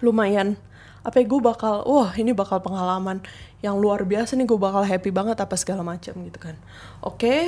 lumayan 0.04 0.60
apa 1.08 1.24
ya 1.24 1.26
gue 1.32 1.40
bakal 1.40 1.88
wah 1.88 2.12
ini 2.20 2.36
bakal 2.36 2.60
pengalaman 2.60 3.24
yang 3.66 3.78
luar 3.82 4.06
biasa 4.06 4.38
nih 4.38 4.46
gue 4.46 4.60
bakal 4.60 4.86
happy 4.86 5.10
banget 5.10 5.38
apa 5.42 5.58
segala 5.58 5.82
macam 5.82 6.14
gitu 6.22 6.38
kan. 6.38 6.56
Oke 7.02 7.18
okay, 7.18 7.42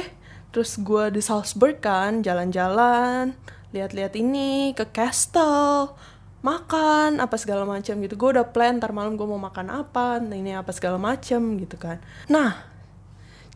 terus 0.50 0.78
gue 0.82 1.13
di 1.13 1.22
Salzburg 1.22 1.78
kan 1.78 2.25
jalan-jalan 2.25 3.38
lihat-lihat 3.70 4.18
ini 4.18 4.74
ke 4.74 4.89
castle 4.89 5.94
makan 6.42 7.22
apa 7.22 7.36
segala 7.38 7.68
macam 7.68 7.94
gitu. 8.01 8.16
Gue 8.18 8.30
udah 8.34 8.48
plan 8.50 8.82
ntar 8.82 8.89
malam 8.89 9.13
gue 9.13 9.28
mau 9.28 9.38
makan 9.38 9.70
apa 9.70 10.18
ini 10.24 10.58
apa 10.58 10.74
segala 10.74 10.98
macam 10.98 11.60
gitu 11.62 11.78
kan. 11.78 12.01
Nah 12.25 12.58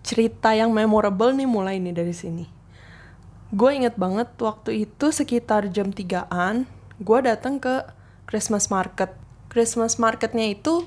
cerita 0.03 0.51
yang 0.53 0.69
memorable 0.69 1.33
nih 1.33 1.49
mulai 1.49 1.81
nih 1.81 1.95
dari 1.95 2.13
sini. 2.13 2.45
Gue 3.53 3.77
inget 3.77 3.97
banget 3.97 4.29
waktu 4.37 4.85
itu 4.85 5.09
sekitar 5.09 5.69
jam 5.73 5.89
3an 5.89 6.69
gue 7.01 7.19
datang 7.25 7.57
ke 7.57 7.81
Christmas 8.29 8.69
market. 8.69 9.13
Christmas 9.49 9.97
marketnya 9.97 10.49
itu 10.49 10.85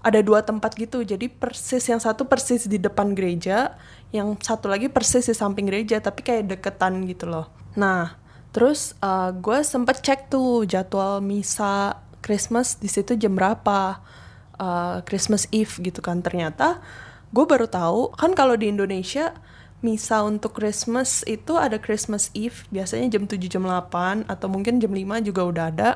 ada 0.00 0.20
dua 0.24 0.40
tempat 0.44 0.76
gitu 0.76 1.04
jadi 1.04 1.28
persis 1.28 1.84
yang 1.88 2.00
satu 2.00 2.24
persis 2.24 2.64
di 2.64 2.80
depan 2.80 3.12
gereja 3.12 3.76
yang 4.10 4.34
satu 4.40 4.66
lagi 4.68 4.88
persis 4.88 5.28
di 5.28 5.36
samping 5.36 5.68
gereja 5.68 6.00
tapi 6.00 6.24
kayak 6.24 6.48
deketan 6.56 7.04
gitu 7.04 7.28
loh 7.28 7.52
nah 7.76 8.20
Terus 8.50 8.98
uh, 8.98 9.30
gue 9.30 9.62
sempet 9.62 10.02
cek 10.02 10.26
tuh 10.30 10.66
jadwal 10.66 11.22
misa 11.22 12.02
Christmas 12.20 12.76
di 12.76 12.90
situ 12.90 13.14
jam 13.14 13.38
berapa, 13.38 14.02
uh, 14.58 14.98
Christmas 15.06 15.46
Eve 15.54 15.70
gitu 15.78 16.02
kan. 16.02 16.18
Ternyata 16.20 16.82
gue 17.30 17.46
baru 17.46 17.70
tahu 17.70 18.10
kan 18.18 18.34
kalau 18.34 18.58
di 18.58 18.66
Indonesia 18.66 19.38
misa 19.80 20.26
untuk 20.26 20.58
Christmas 20.58 21.24
itu 21.24 21.56
ada 21.56 21.80
Christmas 21.80 22.28
Eve 22.36 22.66
biasanya 22.68 23.16
jam 23.16 23.24
7 23.24 23.38
jam 23.48 23.64
8 23.64 24.28
atau 24.28 24.46
mungkin 24.50 24.82
jam 24.82 24.90
5 24.90 25.26
juga 25.30 25.42
udah 25.46 25.64
ada. 25.70 25.90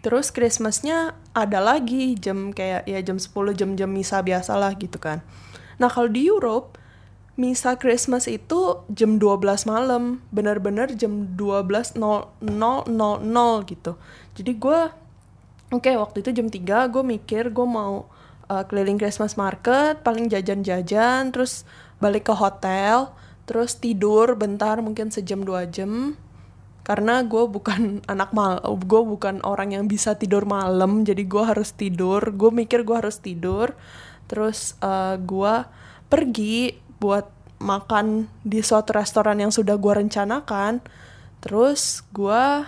Terus 0.00 0.32
Christmasnya 0.32 1.12
ada 1.36 1.60
lagi 1.60 2.16
jam 2.16 2.56
kayak 2.56 2.88
ya 2.88 3.00
jam 3.04 3.20
10 3.20 3.30
jam-jam 3.52 3.90
misa 3.92 4.24
biasa 4.24 4.56
lah 4.56 4.72
gitu 4.76 4.96
kan. 4.96 5.20
Nah 5.76 5.92
kalau 5.92 6.08
di 6.08 6.24
Europe 6.28 6.80
misa 7.40 7.76
Christmas 7.80 8.28
itu 8.28 8.84
jam 8.92 9.16
12 9.16 9.64
malam, 9.64 10.20
bener-bener 10.28 10.92
jam 10.92 11.24
12.00 11.36 11.96
gitu. 13.64 13.92
Jadi 14.36 14.52
gue, 14.60 14.80
oke 15.72 15.80
okay, 15.80 15.96
waktu 15.96 16.20
itu 16.20 16.30
jam 16.36 16.48
3 16.52 16.92
gue 16.92 17.02
mikir 17.04 17.48
gue 17.48 17.64
mau 17.64 18.04
uh, 18.50 18.64
keliling 18.68 19.00
Christmas 19.00 19.40
market, 19.40 20.04
paling 20.04 20.28
jajan-jajan, 20.28 21.32
terus 21.32 21.64
balik 22.02 22.28
ke 22.28 22.34
hotel, 22.34 23.14
terus 23.48 23.78
tidur 23.78 24.34
bentar 24.34 24.82
mungkin 24.82 25.08
sejam 25.08 25.40
dua 25.46 25.64
jam. 25.64 26.18
Karena 26.90 27.22
gue 27.22 27.46
bukan 27.46 28.02
anak 28.10 28.34
mal, 28.34 28.58
gue 28.66 29.02
bukan 29.06 29.38
orang 29.46 29.78
yang 29.78 29.86
bisa 29.86 30.18
tidur 30.18 30.42
malam, 30.42 31.06
jadi 31.06 31.22
gue 31.22 31.44
harus 31.46 31.70
tidur. 31.70 32.18
Gue 32.34 32.50
mikir 32.50 32.82
gue 32.82 32.98
harus 32.98 33.22
tidur, 33.22 33.78
terus 34.26 34.74
uh, 34.82 35.14
gue 35.14 35.54
pergi 36.10 36.74
buat 36.98 37.30
makan 37.62 38.26
di 38.42 38.58
suatu 38.58 38.90
restoran 38.90 39.38
yang 39.38 39.54
sudah 39.54 39.78
gue 39.78 39.92
rencanakan. 40.02 40.82
Terus 41.38 42.02
gue 42.10 42.66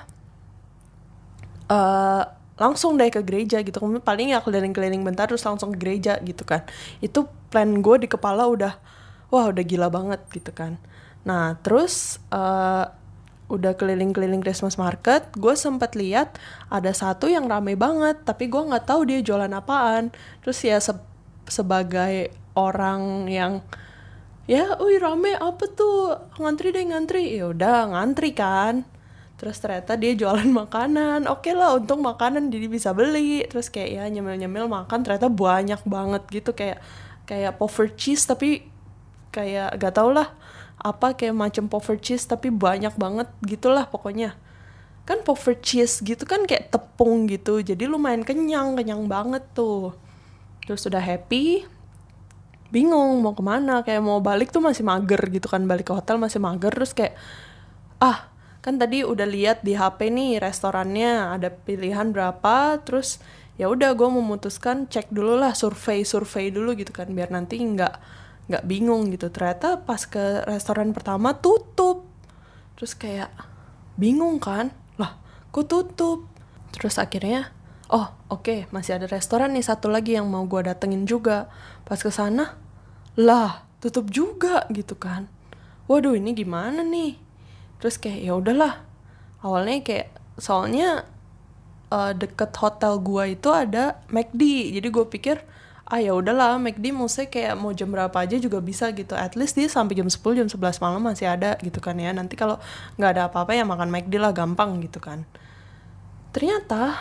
uh, 1.67 2.23
langsung 2.63 2.95
deh 2.95 3.11
ke 3.11 3.27
gereja 3.27 3.59
gitu. 3.67 3.83
Paling 4.07 4.39
ya 4.39 4.39
keliling-keliling 4.39 5.03
bentar 5.03 5.27
terus 5.27 5.43
langsung 5.43 5.75
ke 5.75 5.83
gereja 5.83 6.23
gitu 6.23 6.47
kan. 6.47 6.63
Itu 7.03 7.27
plan 7.51 7.83
gue 7.83 8.07
di 8.07 8.09
kepala 8.09 8.47
udah 8.47 8.79
wah 9.35 9.51
udah 9.51 9.65
gila 9.67 9.91
banget 9.91 10.23
gitu 10.31 10.55
kan. 10.55 10.79
Nah 11.27 11.59
terus 11.59 12.23
uh, 12.31 12.87
udah 13.53 13.77
keliling-keliling 13.77 14.41
Christmas 14.41 14.81
market, 14.81 15.29
gue 15.37 15.53
sempat 15.53 15.93
lihat 15.93 16.41
ada 16.73 16.89
satu 16.97 17.29
yang 17.29 17.45
rame 17.45 17.77
banget, 17.77 18.25
tapi 18.25 18.49
gue 18.49 18.59
nggak 18.65 18.89
tahu 18.89 19.05
dia 19.05 19.21
jualan 19.21 19.53
apaan. 19.53 20.09
Terus 20.41 20.59
ya 20.65 20.81
se 20.81 20.97
sebagai 21.45 22.33
orang 22.57 23.29
yang 23.29 23.61
ya 24.49 24.81
wih 24.81 24.97
rame 24.97 25.37
apa 25.37 25.69
tuh? 25.69 26.17
Ngantri 26.41 26.73
deh 26.73 26.85
ngantri. 26.89 27.37
Ya 27.37 27.53
udah 27.53 27.93
ngantri 27.93 28.33
kan. 28.33 28.89
Terus 29.37 29.61
ternyata 29.61 30.01
dia 30.01 30.17
jualan 30.17 30.49
makanan. 30.65 31.29
Oke 31.29 31.53
okay 31.53 31.55
lah 31.55 31.77
untuk 31.77 32.01
makanan 32.01 32.49
jadi 32.49 32.73
bisa 32.73 32.97
beli. 32.97 33.45
Terus 33.45 33.69
kayak 33.69 33.91
ya 34.01 34.05
nyemil 34.09 34.41
nyemil 34.41 34.65
makan 34.73 35.05
ternyata 35.05 35.29
banyak 35.29 35.85
banget 35.85 36.23
gitu. 36.33 36.57
Kayak 36.57 36.81
kayak 37.29 37.61
pover 37.61 37.93
cheese 37.93 38.25
tapi 38.25 38.65
kayak 39.33 39.81
gak 39.81 39.97
tau 39.97 40.13
lah 40.13 40.29
apa 40.83 41.15
kayak 41.15 41.35
macam 41.39 41.71
pover 41.71 41.97
cheese 42.03 42.27
tapi 42.27 42.51
banyak 42.51 42.93
banget 42.99 43.31
gitulah 43.47 43.87
pokoknya. 43.87 44.35
Kan 45.07 45.23
pover 45.23 45.59
cheese 45.63 46.03
gitu 46.03 46.27
kan 46.27 46.47
kayak 46.47 46.75
tepung 46.75 47.31
gitu 47.31 47.63
jadi 47.63 47.87
lumayan 47.87 48.27
kenyang 48.27 48.75
kenyang 48.75 49.07
banget 49.07 49.47
tuh. 49.55 49.95
Terus 50.67 50.83
udah 50.87 51.03
happy 51.03 51.67
bingung 52.73 53.21
mau 53.21 53.37
ke 53.37 53.45
mana 53.45 53.85
kayak 53.85 54.01
mau 54.01 54.19
balik 54.25 54.49
tuh 54.49 54.65
masih 54.65 54.81
mager 54.81 55.21
gitu 55.29 55.45
kan 55.45 55.61
balik 55.69 55.93
ke 55.93 55.93
hotel 55.93 56.17
masih 56.17 56.41
mager 56.41 56.73
terus 56.73 56.97
kayak 56.97 57.15
ah 58.01 58.33
kan 58.65 58.81
tadi 58.81 59.05
udah 59.05 59.29
lihat 59.29 59.61
di 59.61 59.77
HP 59.77 60.09
nih 60.09 60.41
restorannya 60.41 61.37
ada 61.37 61.53
pilihan 61.53 62.17
berapa 62.17 62.81
terus 62.81 63.21
ya 63.61 63.69
udah 63.69 63.93
gue 63.93 64.09
memutuskan 64.09 64.89
cek 64.89 65.13
dulu 65.13 65.37
lah 65.37 65.53
survei 65.53 66.09
survei 66.09 66.49
dulu 66.49 66.73
gitu 66.73 66.97
kan 66.97 67.13
biar 67.13 67.29
nanti 67.29 67.61
nggak 67.61 68.22
nggak 68.53 68.69
bingung 68.69 69.09
gitu. 69.09 69.33
Ternyata 69.33 69.81
pas 69.81 70.05
ke 70.05 70.45
restoran 70.45 70.93
pertama 70.93 71.33
tutup. 71.41 72.05
Terus 72.77 72.93
kayak 72.93 73.33
bingung 73.97 74.37
kan? 74.37 74.69
Lah 75.01 75.17
kok 75.49 75.65
tutup? 75.73 76.29
Terus 76.77 77.01
akhirnya 77.01 77.49
oh 77.89 78.13
oke 78.29 78.45
okay, 78.45 78.59
masih 78.69 79.01
ada 79.01 79.09
restoran 79.09 79.57
nih 79.57 79.65
satu 79.65 79.89
lagi 79.89 80.17
yang 80.21 80.29
mau 80.29 80.45
gue 80.45 80.61
datengin 80.69 81.09
juga. 81.09 81.49
Pas 81.89 81.97
ke 81.97 82.13
sana 82.13 82.61
lah 83.17 83.65
tutup 83.81 84.13
juga 84.13 84.69
gitu 84.69 84.95
kan. 85.01 85.33
Waduh 85.89 86.13
ini 86.13 86.37
gimana 86.37 86.85
nih? 86.85 87.17
Terus 87.81 87.97
kayak 87.97 88.21
ya 88.21 88.33
udahlah. 88.37 88.85
Awalnya 89.43 89.83
kayak 89.83 90.09
soalnya 90.39 91.09
uh, 91.93 92.13
deket 92.17 92.57
hotel 92.57 92.97
gua 93.05 93.29
itu 93.29 93.53
ada 93.53 94.01
McD 94.09 94.73
jadi 94.81 94.89
gue 94.89 95.07
pikir 95.13 95.37
ah 95.87 95.99
ya 95.99 96.15
udahlah 96.15 96.57
McD 96.63 96.95
maksudnya 96.95 97.29
kayak 97.29 97.55
mau 97.59 97.75
jam 97.75 97.91
berapa 97.91 98.15
aja 98.15 98.39
juga 98.39 98.63
bisa 98.63 98.91
gitu. 98.95 99.13
At 99.19 99.35
least 99.35 99.59
dia 99.59 99.67
sampai 99.67 99.99
jam 99.99 100.09
10 100.09 100.19
jam 100.39 100.49
11 100.49 100.83
malam 100.83 101.03
masih 101.03 101.29
ada 101.29 101.59
gitu 101.61 101.83
kan 101.83 101.99
ya. 101.99 102.15
Nanti 102.15 102.39
kalau 102.39 102.63
nggak 102.97 103.11
ada 103.19 103.23
apa-apa 103.29 103.53
ya 103.57 103.67
makan 103.67 103.91
McD 103.91 104.15
lah 104.19 104.33
gampang 104.33 104.79
gitu 104.83 105.03
kan. 105.03 105.27
Ternyata 106.33 106.97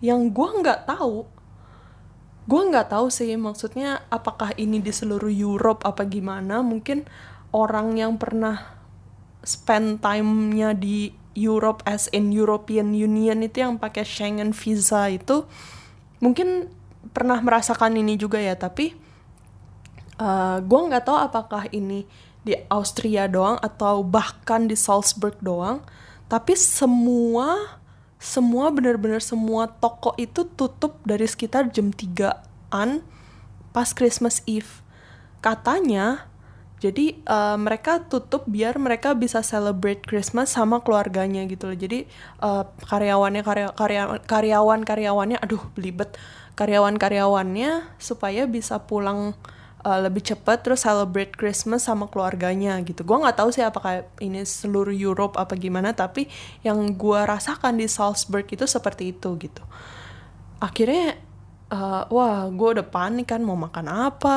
yang 0.00 0.30
gua 0.32 0.56
nggak 0.60 0.88
tahu 0.88 1.34
gue 2.44 2.60
nggak 2.60 2.92
tahu 2.92 3.08
sih 3.08 3.32
maksudnya 3.40 4.04
apakah 4.12 4.52
ini 4.60 4.76
di 4.84 4.92
seluruh 4.92 5.32
Europe 5.32 5.84
apa 5.88 6.04
gimana. 6.04 6.60
Mungkin 6.60 7.08
orang 7.56 7.96
yang 7.96 8.20
pernah 8.20 8.76
spend 9.44 10.04
time-nya 10.04 10.76
di 10.76 11.12
Europe 11.34 11.82
as 11.88 12.06
in 12.14 12.30
European 12.30 12.94
Union 12.94 13.42
itu 13.42 13.64
yang 13.64 13.80
pakai 13.80 14.06
Schengen 14.06 14.54
visa 14.54 15.10
itu 15.10 15.44
mungkin 16.22 16.70
pernah 17.12 17.42
merasakan 17.42 17.98
ini 17.98 18.16
juga 18.16 18.40
ya 18.40 18.56
tapi 18.56 18.94
uh, 20.22 20.62
gue 20.62 20.80
nggak 20.88 21.04
tahu 21.04 21.18
apakah 21.18 21.68
ini 21.74 22.06
di 22.44 22.54
Austria 22.68 23.26
doang 23.26 23.56
atau 23.60 24.04
bahkan 24.04 24.68
di 24.68 24.76
Salzburg 24.76 25.36
doang 25.40 25.84
tapi 26.28 26.56
semua 26.56 27.80
semua 28.24 28.72
benar-benar 28.72 29.20
semua 29.20 29.68
toko 29.68 30.16
itu 30.16 30.48
tutup 30.48 30.96
dari 31.04 31.28
sekitar 31.28 31.68
jam 31.68 31.92
3-an 31.92 33.04
pas 33.76 33.92
Christmas 33.92 34.40
Eve. 34.48 34.80
Katanya 35.44 36.24
jadi 36.80 37.20
uh, 37.28 37.60
mereka 37.60 38.00
tutup 38.00 38.48
biar 38.48 38.80
mereka 38.80 39.12
bisa 39.12 39.44
celebrate 39.44 40.00
Christmas 40.04 40.56
sama 40.56 40.80
keluarganya 40.80 41.44
gitu 41.44 41.68
loh. 41.68 41.76
Jadi 41.76 42.08
uh, 42.40 42.64
karyawannya 42.88 43.42
karya, 43.44 43.68
karya, 43.76 44.02
karyawan 44.24 44.80
karyawannya 44.88 45.38
aduh 45.44 45.60
belibet 45.76 46.16
karyawan 46.54 46.94
karyawannya 46.98 47.98
supaya 47.98 48.46
bisa 48.46 48.78
pulang 48.82 49.34
uh, 49.84 50.00
lebih 50.00 50.24
cepat 50.24 50.64
terus 50.64 50.82
celebrate 50.82 51.36
Christmas 51.36 51.86
sama 51.86 52.08
keluarganya 52.08 52.80
gitu. 52.82 53.04
Gue 53.04 53.20
nggak 53.20 53.36
tahu 53.38 53.52
sih 53.52 53.62
apakah 53.62 54.08
ini 54.18 54.42
seluruh 54.42 54.96
Europe 54.96 55.36
apa 55.36 55.54
gimana, 55.54 55.92
tapi 55.92 56.26
yang 56.64 56.80
gue 56.96 57.20
rasakan 57.20 57.78
di 57.78 57.86
Salzburg 57.86 58.48
itu 58.48 58.64
seperti 58.64 59.12
itu 59.12 59.28
gitu. 59.38 59.62
Akhirnya, 60.58 61.20
uh, 61.68 62.08
wah 62.08 62.48
gue 62.48 62.68
udah 62.80 62.86
panik 62.88 63.30
kan 63.30 63.44
mau 63.44 63.54
makan 63.54 63.86
apa. 64.10 64.36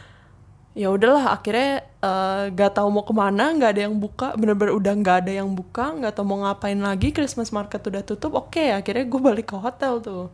ya 0.80 0.86
udahlah 0.86 1.34
akhirnya 1.34 1.82
uh, 1.98 2.46
gak 2.54 2.78
tahu 2.78 2.88
mau 2.94 3.02
ke 3.02 3.10
mana 3.10 3.50
nggak 3.50 3.70
ada 3.74 3.82
yang 3.90 3.98
buka 3.98 4.38
bener-bener 4.38 4.70
udah 4.78 4.94
nggak 5.02 5.16
ada 5.26 5.32
yang 5.42 5.50
buka 5.50 5.98
nggak 5.98 6.14
tahu 6.14 6.22
mau 6.30 6.46
ngapain 6.46 6.78
lagi 6.78 7.10
Christmas 7.10 7.50
market 7.50 7.82
udah 7.82 8.06
tutup 8.06 8.38
oke 8.38 8.54
okay, 8.54 8.70
akhirnya 8.70 9.02
gue 9.10 9.20
balik 9.20 9.50
ke 9.50 9.58
hotel 9.58 9.98
tuh 9.98 10.30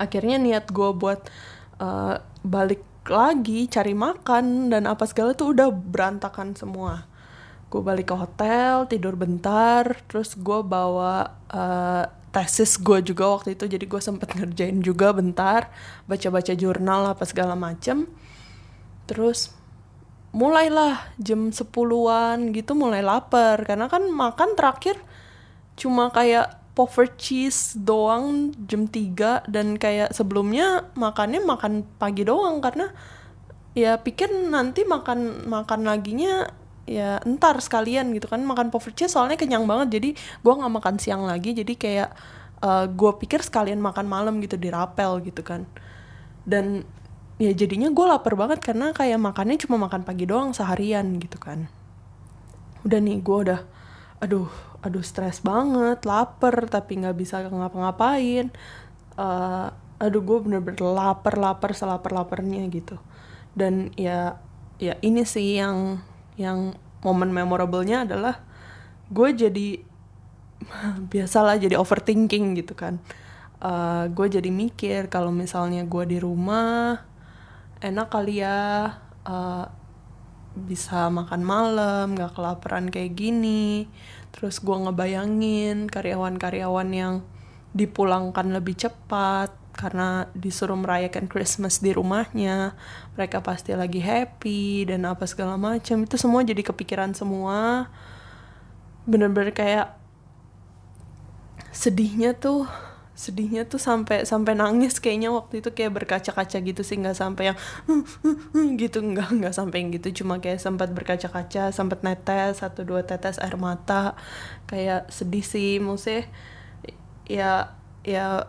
akhirnya 0.00 0.40
niat 0.40 0.72
gue 0.72 0.90
buat 0.96 1.28
uh, 1.76 2.16
balik 2.40 2.80
lagi 3.04 3.68
cari 3.68 3.92
makan 3.92 4.72
dan 4.72 4.88
apa 4.88 5.04
segala 5.04 5.36
tuh 5.36 5.52
udah 5.52 5.68
berantakan 5.68 6.56
semua. 6.56 7.04
Gue 7.68 7.84
balik 7.84 8.10
ke 8.10 8.16
hotel 8.16 8.88
tidur 8.88 9.14
bentar 9.14 9.84
terus 10.08 10.34
gue 10.34 10.60
bawa 10.64 11.38
uh, 11.52 12.04
tesis 12.30 12.78
gue 12.78 13.02
juga 13.02 13.30
waktu 13.30 13.54
itu. 13.58 13.66
Jadi 13.66 13.84
gue 13.84 14.00
sempet 14.02 14.32
ngerjain 14.36 14.80
juga 14.80 15.12
bentar 15.12 15.68
baca-baca 16.06 16.52
jurnal 16.54 17.12
apa 17.12 17.24
segala 17.26 17.54
macem. 17.58 18.08
Terus 19.04 19.54
mulailah 20.30 21.10
jam 21.18 21.50
10-an 21.50 22.54
gitu 22.54 22.72
mulai 22.78 23.02
lapar. 23.02 23.62
Karena 23.66 23.90
kan 23.90 24.06
makan 24.06 24.54
terakhir 24.54 24.98
cuma 25.74 26.12
kayak 26.12 26.59
puffer 26.74 27.10
cheese 27.18 27.74
doang 27.76 28.54
jam 28.70 28.86
3 28.86 29.50
dan 29.50 29.74
kayak 29.76 30.14
sebelumnya 30.14 30.88
makannya 30.94 31.42
makan 31.42 31.82
pagi 31.98 32.22
doang 32.22 32.62
karena 32.62 32.94
ya 33.74 33.98
pikir 33.98 34.30
nanti 34.50 34.82
makan 34.86 35.46
makan 35.46 35.86
laginya 35.86 36.46
ya 36.86 37.18
entar 37.26 37.58
sekalian 37.58 38.14
gitu 38.14 38.30
kan. 38.30 38.42
Makan 38.42 38.70
puffer 38.70 38.94
cheese 38.94 39.14
soalnya 39.14 39.38
kenyang 39.38 39.66
banget 39.66 40.00
jadi 40.00 40.08
gue 40.16 40.52
nggak 40.54 40.72
makan 40.72 40.94
siang 41.02 41.26
lagi 41.26 41.54
jadi 41.54 41.72
kayak 41.74 42.10
uh, 42.62 42.86
gue 42.86 43.12
pikir 43.18 43.42
sekalian 43.42 43.82
makan 43.82 44.06
malam 44.06 44.38
gitu 44.38 44.54
di 44.54 44.70
rapel 44.70 45.20
gitu 45.26 45.42
kan. 45.42 45.66
Dan 46.46 46.86
ya 47.40 47.50
jadinya 47.56 47.88
gue 47.88 48.06
lapar 48.06 48.36
banget 48.36 48.60
karena 48.62 48.92
kayak 48.92 49.18
makannya 49.18 49.56
cuma 49.64 49.80
makan 49.80 50.06
pagi 50.06 50.24
doang 50.28 50.54
seharian 50.54 51.18
gitu 51.18 51.36
kan. 51.36 51.66
Udah 52.86 52.98
nih 53.02 53.18
gue 53.20 53.38
udah 53.48 53.60
aduh 54.20 54.52
aduh 54.84 55.04
stres 55.04 55.40
banget 55.40 56.04
lapar 56.04 56.68
tapi 56.68 57.00
nggak 57.00 57.16
bisa 57.16 57.44
ngapa-ngapain. 57.44 58.52
Uh, 59.16 59.68
aduh 60.00 60.24
gue 60.24 60.38
bener-bener 60.40 60.80
lapar 60.80 61.36
lapar 61.36 61.76
selapar 61.76 62.12
laparnya 62.12 62.64
gitu. 62.72 62.96
Dan 63.52 63.92
ya 63.96 64.40
ya 64.80 64.96
ini 65.04 65.24
sih 65.24 65.60
yang 65.60 66.00
yang 66.40 66.76
momen 67.04 67.32
memorablenya 67.32 68.08
adalah 68.08 68.40
gue 69.12 69.28
jadi 69.32 69.68
biasalah 71.12 71.60
jadi 71.60 71.76
overthinking 71.76 72.56
gitu 72.60 72.76
kan. 72.76 73.00
Uh, 73.60 74.08
gue 74.08 74.40
jadi 74.40 74.48
mikir 74.48 75.12
kalau 75.12 75.28
misalnya 75.28 75.84
gue 75.84 76.04
di 76.08 76.16
rumah 76.20 77.04
enak 77.80 78.08
kali 78.08 78.40
ya. 78.40 78.96
Uh, 79.20 79.79
bisa 80.54 81.06
makan 81.10 81.42
malam 81.46 82.18
gak 82.18 82.34
kelaparan 82.34 82.90
kayak 82.90 83.14
gini. 83.14 83.86
Terus 84.34 84.62
gue 84.62 84.74
ngebayangin 84.74 85.90
karyawan-karyawan 85.90 86.88
yang 86.90 87.14
dipulangkan 87.70 88.50
lebih 88.50 88.78
cepat 88.78 89.54
karena 89.70 90.26
disuruh 90.34 90.76
merayakan 90.76 91.30
Christmas 91.30 91.78
di 91.78 91.94
rumahnya. 91.94 92.74
Mereka 93.14 93.40
pasti 93.40 93.72
lagi 93.72 94.02
happy 94.02 94.90
dan 94.90 95.06
apa 95.06 95.24
segala 95.24 95.54
macam. 95.54 96.02
Itu 96.02 96.18
semua 96.18 96.42
jadi 96.42 96.60
kepikiran 96.66 97.14
semua. 97.14 97.88
Bener-bener 99.06 99.54
kayak 99.54 99.94
sedihnya 101.70 102.34
tuh 102.34 102.66
sedihnya 103.20 103.68
tuh 103.68 103.76
sampai 103.76 104.24
sampai 104.24 104.56
nangis 104.56 104.96
kayaknya 104.96 105.28
waktu 105.28 105.60
itu 105.60 105.68
kayak 105.76 105.92
berkaca-kaca 105.92 106.56
gitu 106.64 106.80
sih. 106.80 106.96
Nggak 106.96 107.20
sampai 107.20 107.52
yang 107.52 107.58
gitu. 108.80 109.04
Nggak 109.04 109.28
nggak 109.36 109.52
sampai 109.52 109.76
yang 109.84 109.90
gitu. 109.92 110.24
Cuma 110.24 110.40
kayak 110.40 110.56
sempat 110.56 110.88
berkaca-kaca 110.96 111.68
sempat 111.68 112.00
netes 112.00 112.64
satu 112.64 112.80
dua 112.80 113.04
tetes 113.04 113.36
air 113.36 113.60
mata. 113.60 114.16
Kayak 114.64 115.12
sedih 115.12 115.44
sih. 115.44 115.76
Maksudnya 115.76 116.32
ya 117.28 117.76
ya 118.08 118.48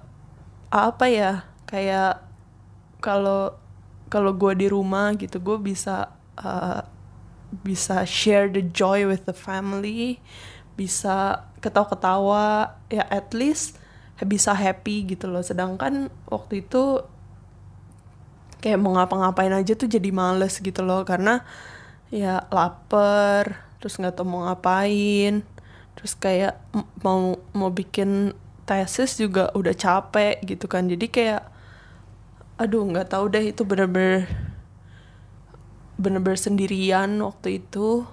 apa 0.72 1.06
ya? 1.12 1.44
Kayak 1.68 2.24
kalau 3.04 3.60
kalau 4.08 4.32
gue 4.32 4.56
di 4.56 4.68
rumah 4.72 5.12
gitu 5.20 5.44
gue 5.44 5.60
bisa 5.60 6.16
uh, 6.40 6.80
bisa 7.52 8.08
share 8.08 8.48
the 8.48 8.64
joy 8.64 9.04
with 9.04 9.28
the 9.28 9.36
family. 9.36 10.24
Bisa 10.80 11.44
ketawa-ketawa. 11.60 12.80
Ya 12.88 13.04
at 13.12 13.36
least 13.36 13.81
bisa 14.28 14.54
happy 14.54 15.16
gitu 15.16 15.30
loh. 15.30 15.42
Sedangkan 15.42 16.10
waktu 16.30 16.66
itu 16.66 17.02
kayak 18.62 18.78
mau 18.78 18.94
ngapa-ngapain 18.94 19.54
aja 19.54 19.74
tuh 19.74 19.90
jadi 19.90 20.10
males 20.14 20.62
gitu 20.62 20.82
loh. 20.86 21.02
Karena 21.06 21.42
ya 22.14 22.46
lapar 22.54 23.66
terus 23.82 23.98
nggak 23.98 24.18
tahu 24.18 24.28
mau 24.30 24.42
ngapain. 24.50 25.42
Terus 25.98 26.14
kayak 26.18 26.62
mau 27.02 27.38
mau 27.52 27.70
bikin 27.74 28.34
tesis 28.66 29.18
juga 29.18 29.50
udah 29.58 29.74
capek 29.74 30.42
gitu 30.46 30.66
kan. 30.70 30.86
Jadi 30.86 31.10
kayak 31.10 31.42
aduh 32.62 32.86
nggak 32.86 33.10
tahu 33.10 33.26
deh 33.34 33.50
itu 33.50 33.66
bener-bener 33.66 34.30
bener-bener 35.98 36.38
sendirian 36.38 37.10
waktu 37.26 37.64
itu. 37.64 38.06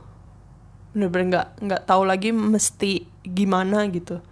Bener-bener 0.97 1.27
nggak 1.29 1.49
nggak 1.69 1.83
tahu 1.85 2.03
lagi 2.09 2.33
mesti 2.33 3.05
gimana 3.29 3.85
gitu 3.93 4.25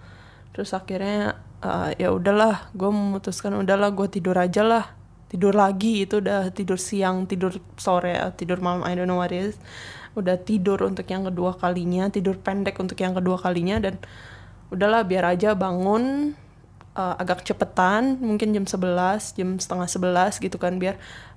terus 0.57 0.73
akhirnya 0.73 1.37
uh, 1.61 1.93
ya 2.01 2.17
udahlah 2.17 2.73
gue 2.73 2.89
memutuskan 2.89 3.53
udahlah 3.61 3.93
gue 3.93 4.09
tidur 4.09 4.41
aja 4.41 4.65
lah. 4.65 4.97
Tidur 5.29 5.53
lagi 5.53 6.07
itu 6.07 6.23
udah 6.23 6.49
tidur 6.55 6.81
siang 6.81 7.29
tidur 7.29 7.53
sore 7.77 8.17
tidur 8.41 8.63
malam 8.65 8.87
I 8.89 8.97
don't 8.97 9.05
know 9.05 9.21
what 9.21 9.37
it 9.37 9.53
is. 9.53 9.61
Udah 10.17 10.41
tidur 10.41 10.81
untuk 10.81 11.05
yang 11.13 11.29
kedua 11.29 11.61
kalinya 11.61 12.09
tidur 12.09 12.41
pendek 12.41 12.81
untuk 12.81 12.97
yang 12.97 13.13
kedua 13.13 13.37
kalinya 13.37 13.77
dan 13.77 14.01
udahlah 14.73 15.05
biar 15.05 15.37
aja 15.37 15.53
bangun 15.53 16.33
uh, 16.97 17.15
agak 17.21 17.45
cepetan 17.45 18.17
mungkin 18.19 18.57
jam 18.57 18.65
11 18.65 19.37
jam 19.37 19.61
setengah 19.61 19.87
11 19.87 20.41
gitu 20.41 20.57
kan 20.57 20.81
biar 20.81 20.97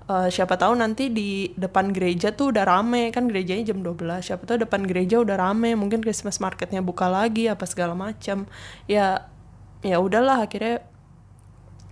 uh, 0.09 0.27
siapa 0.27 0.57
tahu 0.57 0.73
nanti 0.73 1.13
di 1.13 1.53
depan 1.53 1.93
gereja 1.93 2.33
tuh 2.33 2.49
udah 2.51 2.65
rame. 2.65 3.13
Kan 3.13 3.29
gerejanya 3.29 3.69
jam 3.69 3.85
12 3.85 4.25
siapa 4.25 4.43
tahu 4.49 4.65
depan 4.65 4.83
gereja 4.89 5.21
udah 5.21 5.37
rame. 5.37 5.77
Mungkin 5.77 6.01
Christmas 6.01 6.41
marketnya 6.41 6.81
buka 6.81 7.05
lagi 7.05 7.45
apa 7.45 7.63
segala 7.69 7.93
macam. 7.93 8.49
Ya 8.89 9.29
ya 9.85 10.01
udahlah. 10.01 10.43
Akhirnya 10.43 10.81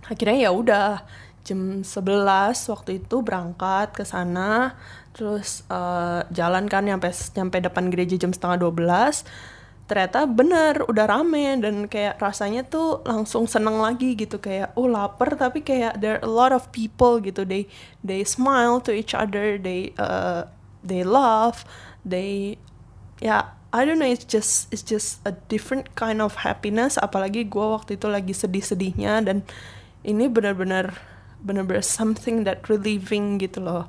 akhirnya 0.04 0.38
ya 0.42 0.50
udah. 0.50 0.90
Jam 1.48 1.80
11 1.80 1.88
waktu 2.68 3.00
itu 3.00 3.24
berangkat 3.24 3.96
ke 3.96 4.04
sana. 4.04 4.76
Terus 5.16 5.64
uh, 5.72 6.20
jalan 6.28 6.68
kan 6.68 6.84
nyampe 6.84 7.08
nyampe 7.08 7.64
depan 7.64 7.88
gereja 7.88 8.20
jam 8.20 8.36
setengah 8.36 8.68
12 8.68 9.24
ternyata 9.88 10.28
bener 10.28 10.84
udah 10.84 11.08
rame 11.08 11.56
dan 11.64 11.88
kayak 11.88 12.20
rasanya 12.20 12.60
tuh 12.68 13.00
langsung 13.08 13.48
seneng 13.48 13.80
lagi 13.80 14.12
gitu. 14.12 14.36
Kayak 14.36 14.76
oh 14.76 14.84
lapar 14.84 15.32
tapi 15.34 15.64
kayak 15.64 15.96
there 16.04 16.20
are 16.20 16.24
a 16.24 16.28
lot 16.28 16.52
of 16.52 16.68
people 16.70 17.16
gitu. 17.24 17.48
They 17.48 17.64
they 18.04 18.20
smile 18.28 18.84
to 18.84 18.92
each 18.92 19.16
other 19.16 19.56
they 19.56 19.96
uh, 19.96 20.44
they 20.84 21.00
laugh 21.00 21.64
they 22.04 22.60
ya 23.24 23.56
I 23.72 23.84
don't 23.88 24.00
know 24.00 24.08
it's 24.08 24.28
just 24.28 24.68
it's 24.68 24.84
just 24.84 25.24
a 25.24 25.32
different 25.48 25.96
kind 25.96 26.20
of 26.20 26.44
happiness. 26.44 27.00
Apalagi 27.00 27.48
gue 27.48 27.66
waktu 27.66 27.96
itu 27.96 28.06
lagi 28.12 28.36
sedih-sedihnya 28.36 29.24
dan 29.24 29.40
ini 30.04 30.28
benar-benar 30.28 31.00
bener-bener 31.40 31.80
something 31.80 32.44
that 32.44 32.68
relieving 32.68 33.40
gitu 33.40 33.64
loh. 33.64 33.88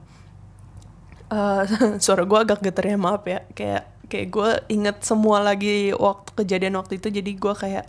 Uh, 1.28 1.68
suara 2.04 2.24
gue 2.24 2.40
agak 2.40 2.64
getar 2.64 2.88
ya 2.88 2.96
maaf 2.96 3.28
ya. 3.28 3.44
Kayak 3.52 3.99
kayak 4.10 4.28
gue 4.34 4.50
inget 4.74 5.06
semua 5.06 5.40
lagi 5.40 5.94
waktu 5.94 6.30
kejadian 6.34 6.82
waktu 6.82 6.98
itu 6.98 7.14
jadi 7.14 7.32
gue 7.38 7.54
kayak 7.54 7.88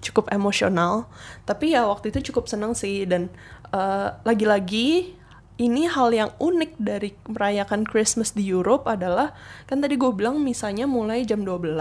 cukup 0.00 0.32
emosional. 0.32 1.06
Tapi 1.44 1.76
ya 1.76 1.84
waktu 1.84 2.10
itu 2.10 2.32
cukup 2.32 2.48
seneng 2.48 2.72
sih 2.72 3.04
dan 3.04 3.28
uh, 3.70 4.16
lagi-lagi 4.24 5.20
ini 5.60 5.84
hal 5.84 6.08
yang 6.16 6.32
unik 6.40 6.72
dari 6.80 7.12
merayakan 7.28 7.84
Christmas 7.84 8.32
di 8.32 8.48
Europe 8.48 8.88
adalah 8.88 9.36
kan 9.68 9.84
tadi 9.84 10.00
gue 10.00 10.08
bilang 10.16 10.40
misalnya 10.40 10.88
mulai 10.88 11.28
jam 11.28 11.44
12 11.44 11.76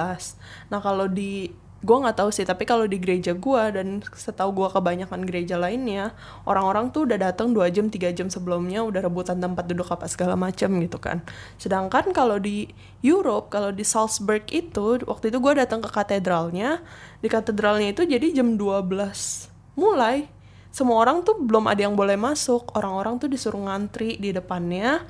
nah 0.67 0.83
kalau 0.83 1.07
di 1.07 1.47
gue 1.79 1.95
nggak 1.95 2.19
tahu 2.19 2.29
sih 2.35 2.43
tapi 2.43 2.67
kalau 2.67 2.83
di 2.83 2.99
gereja 2.99 3.31
gue 3.31 3.63
dan 3.71 4.03
setahu 4.11 4.51
gue 4.51 4.67
kebanyakan 4.67 5.23
gereja 5.23 5.55
lainnya 5.55 6.11
orang-orang 6.43 6.91
tuh 6.91 7.07
udah 7.07 7.15
datang 7.15 7.55
dua 7.55 7.71
jam 7.71 7.87
tiga 7.87 8.11
jam 8.11 8.27
sebelumnya 8.27 8.83
udah 8.83 8.99
rebutan 8.99 9.39
tempat 9.39 9.63
duduk 9.63 9.87
apa 9.87 10.11
segala 10.11 10.35
macam 10.35 10.75
gitu 10.83 10.99
kan. 10.99 11.23
Sedangkan 11.55 12.11
kalau 12.11 12.35
di 12.35 12.67
Europe 12.99 13.47
kalau 13.47 13.71
di 13.71 13.87
Salzburg 13.87 14.43
itu 14.51 14.99
waktu 15.07 15.31
itu 15.31 15.39
gue 15.39 15.53
datang 15.55 15.79
ke 15.79 15.87
katedralnya 15.87 16.83
di 17.23 17.31
katedralnya 17.31 17.95
itu 17.95 18.03
jadi 18.03 18.27
jam 18.35 18.59
12 18.59 19.79
mulai. 19.79 20.27
Semua 20.69 21.01
orang 21.01 21.23
tuh 21.23 21.39
belum 21.39 21.65
ada 21.65 21.81
yang 21.87 21.95
boleh 21.95 22.19
masuk 22.19 22.75
orang-orang 22.75 23.17
tuh 23.17 23.31
disuruh 23.31 23.71
ngantri 23.71 24.19
di 24.19 24.35
depannya 24.35 25.07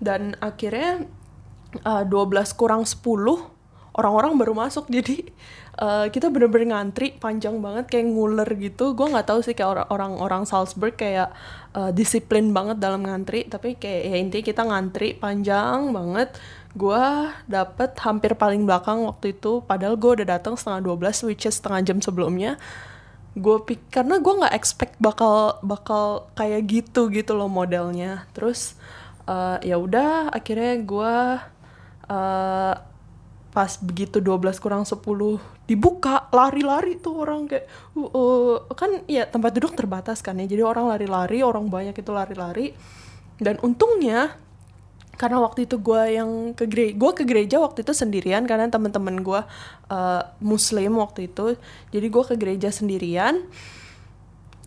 dan 0.00 0.34
akhirnya 0.40 1.04
uh, 1.84 2.02
12 2.02 2.58
kurang 2.58 2.82
10 2.88 3.57
orang-orang 3.98 4.38
baru 4.38 4.54
masuk. 4.54 4.86
Jadi 4.94 5.26
uh, 5.82 6.06
kita 6.08 6.30
bener-bener 6.30 6.72
ngantri 6.72 7.18
panjang 7.18 7.58
banget 7.58 7.90
kayak 7.90 8.06
nguler 8.06 8.48
gitu. 8.56 8.94
Gue 8.94 9.10
nggak 9.10 9.26
tahu 9.26 9.42
sih 9.42 9.58
kayak 9.58 9.90
orang-orang 9.90 10.46
Salzburg 10.46 10.94
kayak 10.94 11.34
uh, 11.74 11.90
disiplin 11.90 12.54
banget 12.54 12.78
dalam 12.78 13.02
ngantri. 13.02 13.50
Tapi 13.50 13.74
kayak 13.76 14.02
ya 14.06 14.16
intinya 14.16 14.44
kita 14.46 14.62
ngantri 14.62 15.18
panjang 15.18 15.90
banget. 15.90 16.38
Gue 16.78 17.02
dapet 17.50 17.98
hampir 18.06 18.38
paling 18.38 18.62
belakang 18.62 19.02
waktu 19.02 19.34
itu 19.34 19.66
padahal 19.66 19.98
gue 19.98 20.22
udah 20.22 20.38
datang 20.38 20.54
setengah 20.54 20.94
12 20.94 21.26
which 21.26 21.44
is 21.44 21.58
setengah 21.58 21.82
jam 21.82 21.98
sebelumnya. 21.98 22.54
Gue 23.34 23.62
pik 23.62 23.90
karena 23.90 24.18
gue 24.22 24.34
nggak 24.34 24.54
expect 24.54 24.94
bakal 24.98 25.58
bakal 25.62 26.30
kayak 26.38 26.70
gitu 26.70 27.10
gitu 27.10 27.34
loh 27.34 27.50
modelnya. 27.50 28.30
Terus 28.34 28.78
uh, 29.28 29.58
ya 29.62 29.78
udah 29.78 30.32
akhirnya 30.32 30.74
gue 30.82 31.14
uh, 32.08 32.74
pas 33.48 33.80
begitu 33.80 34.20
12 34.20 34.60
kurang 34.60 34.84
10 34.84 35.00
dibuka 35.64 36.28
lari-lari 36.32 37.00
tuh 37.00 37.24
orang 37.24 37.48
kayak 37.48 37.64
uh, 37.96 38.08
uh, 38.12 38.56
kan 38.76 39.04
ya 39.08 39.24
tempat 39.24 39.56
duduk 39.56 39.72
terbatas 39.72 40.20
kan 40.20 40.36
ya 40.36 40.44
jadi 40.44 40.64
orang 40.64 40.92
lari-lari 40.92 41.40
orang 41.40 41.68
banyak 41.68 41.96
itu 41.96 42.10
lari-lari. 42.12 42.76
Dan 43.38 43.56
untungnya 43.62 44.34
karena 45.18 45.42
waktu 45.42 45.66
itu 45.66 45.82
gue 45.82 46.02
yang 46.14 46.30
ke 46.54 46.70
gereja 46.70 46.94
gue 46.94 47.10
ke 47.14 47.24
gereja 47.26 47.56
waktu 47.58 47.82
itu 47.82 47.90
sendirian 47.90 48.46
karena 48.46 48.70
temen-temen 48.70 49.22
gue 49.26 49.40
uh, 49.90 50.22
muslim 50.38 51.02
waktu 51.02 51.26
itu 51.26 51.58
jadi 51.90 52.06
gue 52.06 52.24
ke 52.28 52.34
gereja 52.36 52.68
sendirian. 52.68 53.48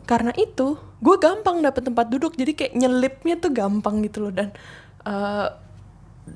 Karena 0.09 0.33
itu 0.35 0.75
gue 0.99 1.15
gampang 1.21 1.63
dapet 1.63 1.87
tempat 1.87 2.09
duduk 2.09 2.35
jadi 2.35 2.51
kayak 2.57 2.73
nyelipnya 2.75 3.35
tuh 3.39 3.51
gampang 3.53 4.03
gitu 4.03 4.27
loh 4.27 4.33
dan 4.33 4.51
uh, 5.07 5.55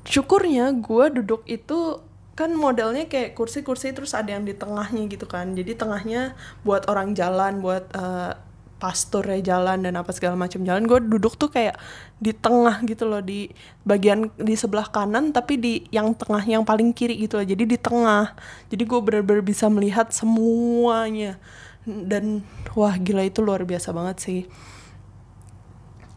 syukurnya 0.06 0.74
gue 0.82 1.22
duduk 1.22 1.46
itu 1.46 2.02
kan 2.36 2.52
modelnya 2.52 3.08
kayak 3.08 3.32
kursi-kursi 3.32 3.96
terus 3.96 4.12
ada 4.12 4.36
yang 4.36 4.44
di 4.44 4.52
tengahnya 4.52 5.08
gitu 5.08 5.24
kan. 5.24 5.56
Jadi 5.56 5.72
tengahnya 5.72 6.36
buat 6.68 6.84
orang 6.86 7.16
jalan 7.16 7.64
buat 7.64 7.88
uh, 7.96 8.36
pastor 8.76 9.24
ya 9.24 9.56
jalan 9.56 9.80
dan 9.80 9.96
apa 9.96 10.12
segala 10.12 10.36
macam 10.36 10.60
jalan. 10.60 10.84
Gue 10.84 11.00
duduk 11.00 11.40
tuh 11.40 11.48
kayak 11.48 11.80
di 12.20 12.36
tengah 12.36 12.84
gitu 12.84 13.08
loh 13.08 13.24
di 13.24 13.48
bagian 13.88 14.28
di 14.36 14.52
sebelah 14.52 14.84
kanan 14.92 15.32
tapi 15.32 15.56
di 15.56 15.88
yang 15.88 16.12
tengah 16.12 16.44
yang 16.44 16.60
paling 16.60 16.92
kiri 16.92 17.16
gitu 17.24 17.40
loh. 17.40 17.46
Jadi 17.48 17.64
di 17.64 17.78
tengah. 17.80 18.36
Jadi 18.68 18.84
gue 18.84 19.00
bener-bener 19.00 19.40
bisa 19.40 19.72
melihat 19.72 20.12
semuanya. 20.12 21.40
Dan 21.88 22.44
wah 22.76 23.00
gila 23.00 23.24
itu 23.24 23.40
luar 23.40 23.64
biasa 23.64 23.96
banget 23.96 24.16
sih. 24.20 24.40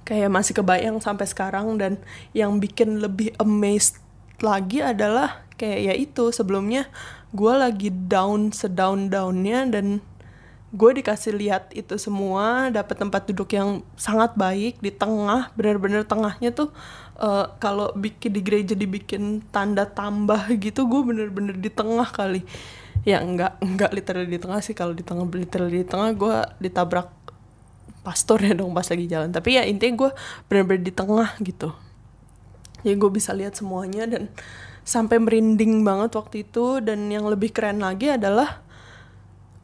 Kayak 0.03 0.35
masih 0.35 0.51
kebayang 0.51 0.99
sampai 0.99 1.31
sekarang 1.31 1.79
dan 1.79 1.95
yang 2.35 2.59
bikin 2.59 2.99
lebih 2.99 3.31
amazed 3.39 4.03
lagi 4.43 4.83
adalah 4.83 5.48
kayak 5.59 5.79
ya 5.91 5.93
itu 5.93 6.31
sebelumnya 6.31 6.87
gue 7.35 7.53
lagi 7.53 7.91
down 7.91 8.55
sedown 8.55 9.11
downnya 9.11 9.67
dan 9.67 9.99
gue 10.69 10.91
dikasih 11.01 11.33
lihat 11.33 11.73
itu 11.73 11.97
semua 11.97 12.69
dapat 12.69 12.93
tempat 12.93 13.25
duduk 13.25 13.49
yang 13.57 13.81
sangat 13.97 14.37
baik 14.37 14.77
di 14.79 14.93
tengah 14.93 15.49
bener-bener 15.57 16.05
tengahnya 16.05 16.53
tuh 16.53 16.69
uh, 17.17 17.49
kalau 17.57 17.89
bikin 17.97 18.37
di 18.37 18.41
gereja 18.45 18.73
dibikin 18.77 19.41
tanda 19.49 19.89
tambah 19.89 20.45
gitu 20.63 20.85
gue 20.85 21.01
bener-bener 21.03 21.57
di 21.57 21.69
tengah 21.69 22.07
kali. 22.09 22.45
Ya 23.07 23.23
enggak 23.23 23.57
enggak 23.63 23.91
literally 23.95 24.29
di 24.29 24.39
tengah 24.39 24.59
sih 24.61 24.75
kalau 24.75 24.93
di 24.93 25.01
tengah 25.01 25.25
literally 25.25 25.81
di 25.81 25.87
tengah 25.87 26.13
gue 26.13 26.35
ditabrak 26.61 27.09
pastor 28.05 28.39
ya 28.41 28.53
dong 28.53 28.71
pas 28.71 28.85
lagi 28.85 29.05
jalan. 29.09 29.33
Tapi 29.33 29.59
ya 29.59 29.63
intinya 29.65 30.07
gue 30.07 30.11
bener-bener 30.47 30.83
di 30.85 30.93
tengah 30.93 31.33
gitu. 31.41 31.73
Ya 32.85 32.95
gue 32.95 33.11
bisa 33.11 33.35
lihat 33.35 33.57
semuanya 33.57 34.07
dan 34.07 34.31
sampai 34.89 35.21
merinding 35.21 35.85
banget 35.85 36.17
waktu 36.17 36.41
itu. 36.49 36.81
Dan 36.81 37.13
yang 37.13 37.29
lebih 37.29 37.53
keren 37.53 37.85
lagi 37.85 38.09
adalah 38.09 38.65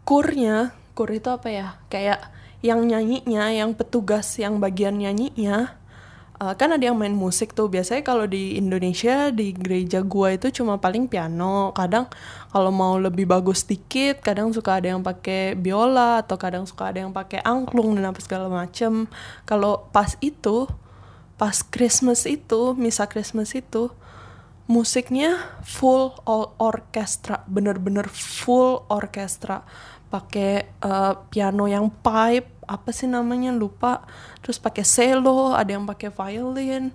kurnya. 0.05 0.77
Kur 0.93 1.09
itu 1.09 1.27
apa 1.33 1.49
ya? 1.49 1.67
Kayak 1.89 2.29
yang 2.61 2.85
nyanyinya 2.85 3.53
yang 3.53 3.73
petugas 3.73 4.37
yang 4.37 4.61
bagian 4.61 5.01
nyanyinya. 5.01 5.81
Uh, 6.35 6.51
kan 6.51 6.67
ada 6.67 6.83
yang 6.83 6.99
main 6.99 7.15
musik 7.15 7.55
tuh. 7.55 7.71
Biasanya 7.71 8.03
kalau 8.03 8.27
di 8.27 8.59
Indonesia 8.59 9.31
di 9.31 9.55
gereja 9.55 10.03
gua 10.03 10.35
itu 10.35 10.51
cuma 10.51 10.77
paling 10.77 11.07
piano. 11.07 11.71
Kadang 11.71 12.11
kalau 12.51 12.71
mau 12.75 12.99
lebih 12.99 13.23
bagus 13.23 13.63
dikit 13.63 14.19
kadang 14.19 14.51
suka 14.51 14.77
ada 14.83 14.91
yang 14.95 15.01
pakai 15.03 15.55
biola 15.55 16.23
atau 16.23 16.35
kadang 16.35 16.67
suka 16.67 16.91
ada 16.91 17.07
yang 17.07 17.15
pakai 17.15 17.39
angklung 17.43 17.95
dan 17.95 18.11
apa 18.11 18.19
segala 18.19 18.51
macem. 18.51 19.07
Kalau 19.47 19.87
pas 19.95 20.19
itu 20.19 20.67
pas 21.35 21.55
Christmas 21.63 22.23
itu 22.27 22.75
misa 22.75 23.07
Christmas 23.07 23.55
itu 23.55 23.91
musiknya 24.65 25.37
full 25.61 26.17
all 26.25 26.57
orkestra 26.57 27.45
bener-bener 27.45 28.09
full 28.09 28.85
orkestra. 28.89 29.61
Pakai 30.05 30.69
uh, 30.85 31.27
piano 31.27 31.65
yang 31.67 31.91
pipe 31.91 32.63
apa 32.65 32.89
sih 32.89 33.05
namanya 33.05 33.53
lupa. 33.53 34.05
Terus 34.41 34.57
pakai 34.57 34.85
cello 34.85 35.53
ada 35.53 35.69
yang 35.69 35.85
pakai 35.85 36.09
violin. 36.09 36.93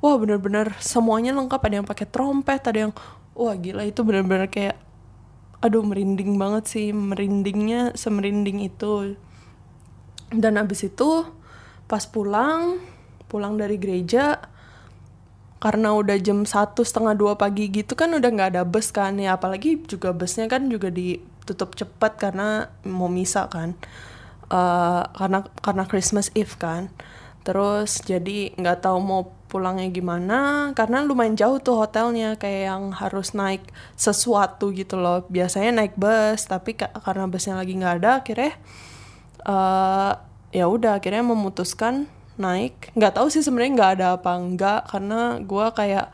Wah 0.00 0.16
bener-bener 0.16 0.72
semuanya 0.80 1.36
lengkap. 1.36 1.60
Ada 1.60 1.74
yang 1.82 1.88
pakai 1.88 2.06
trompet 2.08 2.62
ada 2.64 2.88
yang 2.88 2.92
wah 3.36 3.56
gila 3.56 3.84
itu 3.84 4.00
bener-bener 4.04 4.48
kayak 4.48 4.76
aduh 5.60 5.84
merinding 5.84 6.40
banget 6.40 6.64
sih 6.72 6.88
merindingnya 6.92 7.92
semerinding 7.96 8.64
itu. 8.64 9.16
Dan 10.30 10.56
abis 10.56 10.88
itu 10.88 11.26
pas 11.90 12.06
pulang 12.06 12.78
pulang 13.26 13.58
dari 13.58 13.78
gereja 13.78 14.38
karena 15.60 15.92
udah 15.92 16.16
jam 16.16 16.48
satu 16.48 16.80
setengah 16.80 17.12
dua 17.12 17.36
pagi 17.36 17.68
gitu 17.68 17.92
kan 17.92 18.08
udah 18.16 18.30
nggak 18.32 18.50
ada 18.56 18.62
bus 18.64 18.88
kan 18.88 19.20
ya 19.20 19.36
apalagi 19.36 19.84
juga 19.84 20.16
busnya 20.16 20.48
kan 20.48 20.72
juga 20.72 20.88
di 20.88 21.20
tutup 21.44 21.74
cepat 21.74 22.16
karena 22.16 22.70
mau 22.86 23.10
misa 23.10 23.50
kan. 23.50 23.74
Uh, 24.50 25.06
karena 25.14 25.46
karena 25.62 25.84
Christmas 25.86 26.30
Eve 26.38 26.54
kan. 26.56 26.88
Terus 27.42 28.04
jadi 28.04 28.54
nggak 28.54 28.84
tahu 28.86 28.98
mau 29.00 29.22
pulangnya 29.50 29.90
gimana 29.90 30.70
karena 30.78 31.02
lumayan 31.02 31.34
jauh 31.34 31.58
tuh 31.58 31.74
hotelnya 31.74 32.38
kayak 32.38 32.70
yang 32.70 32.82
harus 32.94 33.34
naik 33.34 33.66
sesuatu 33.98 34.70
gitu 34.70 34.94
loh. 34.96 35.26
Biasanya 35.26 35.74
naik 35.74 35.98
bus 35.98 36.46
tapi 36.46 36.78
karena 36.78 37.26
busnya 37.26 37.58
lagi 37.58 37.74
nggak 37.74 37.94
ada 38.00 38.10
akhirnya 38.22 38.52
uh, 39.44 40.12
ya 40.54 40.66
udah 40.66 40.98
akhirnya 40.98 41.26
memutuskan 41.26 42.06
naik. 42.40 42.96
Nggak 42.96 43.20
tahu 43.20 43.28
sih 43.28 43.44
sebenarnya 43.44 43.72
nggak 43.76 43.92
ada 44.00 44.06
apa 44.16 44.32
enggak 44.40 44.80
karena 44.88 45.20
gue 45.44 45.66
kayak 45.76 46.06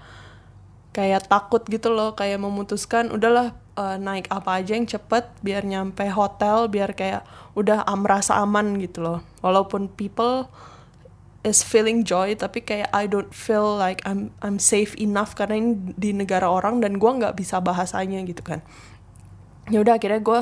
kayak 0.90 1.28
takut 1.28 1.62
gitu 1.68 1.92
loh 1.92 2.16
kayak 2.16 2.40
memutuskan 2.40 3.12
udahlah 3.12 3.52
uh, 3.76 4.00
naik 4.00 4.26
apa 4.32 4.64
aja 4.64 4.74
yang 4.74 4.88
cepet 4.88 5.28
biar 5.44 5.62
nyampe 5.62 6.08
hotel 6.08 6.66
biar 6.72 6.96
kayak 6.96 7.22
udah 7.52 7.84
am 7.84 8.02
merasa 8.02 8.40
aman 8.40 8.80
gitu 8.80 9.04
loh. 9.04 9.20
Walaupun 9.44 9.92
people 9.92 10.48
is 11.46 11.62
feeling 11.62 12.02
joy 12.02 12.34
tapi 12.34 12.64
kayak 12.64 12.90
I 12.90 13.06
don't 13.06 13.30
feel 13.30 13.78
like 13.78 14.02
I'm 14.02 14.34
I'm 14.42 14.58
safe 14.58 14.98
enough 14.98 15.38
karena 15.38 15.62
ini 15.62 15.94
di 15.94 16.10
negara 16.10 16.50
orang 16.50 16.82
dan 16.82 16.98
gue 16.98 17.06
nggak 17.06 17.38
bisa 17.38 17.62
bahasanya 17.62 18.24
gitu 18.26 18.42
kan. 18.42 18.64
Ya 19.70 19.84
udah 19.84 20.00
akhirnya 20.00 20.24
gue 20.24 20.40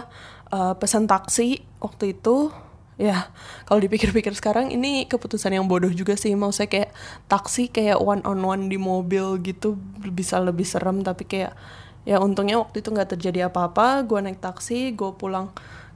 uh, 0.55 0.75
pesan 0.79 1.05
taksi 1.11 1.61
waktu 1.83 2.17
itu 2.17 2.55
ya 2.95 3.31
kalau 3.67 3.83
dipikir-pikir 3.83 4.31
sekarang 4.39 4.71
ini 4.71 5.11
keputusan 5.11 5.51
yang 5.55 5.67
bodoh 5.67 5.91
juga 5.91 6.15
sih. 6.15 6.31
Mau 6.39 6.55
saya 6.55 6.71
kayak 6.71 6.95
taksi 7.27 7.67
kayak 7.71 7.99
one 7.99 8.23
on 8.23 8.39
one 8.43 8.71
di 8.71 8.79
mobil 8.79 9.39
gitu 9.43 9.75
bisa 10.15 10.39
lebih 10.39 10.67
serem 10.67 11.03
tapi 11.03 11.27
kayak 11.27 11.53
ya 12.07 12.21
untungnya 12.21 12.61
waktu 12.61 12.85
itu 12.85 12.95
nggak 12.95 13.19
terjadi 13.19 13.51
apa-apa. 13.51 14.07
Gue 14.07 14.23
naik 14.23 14.39
taksi 14.39 14.95
gue 14.95 15.11
pulang 15.19 15.51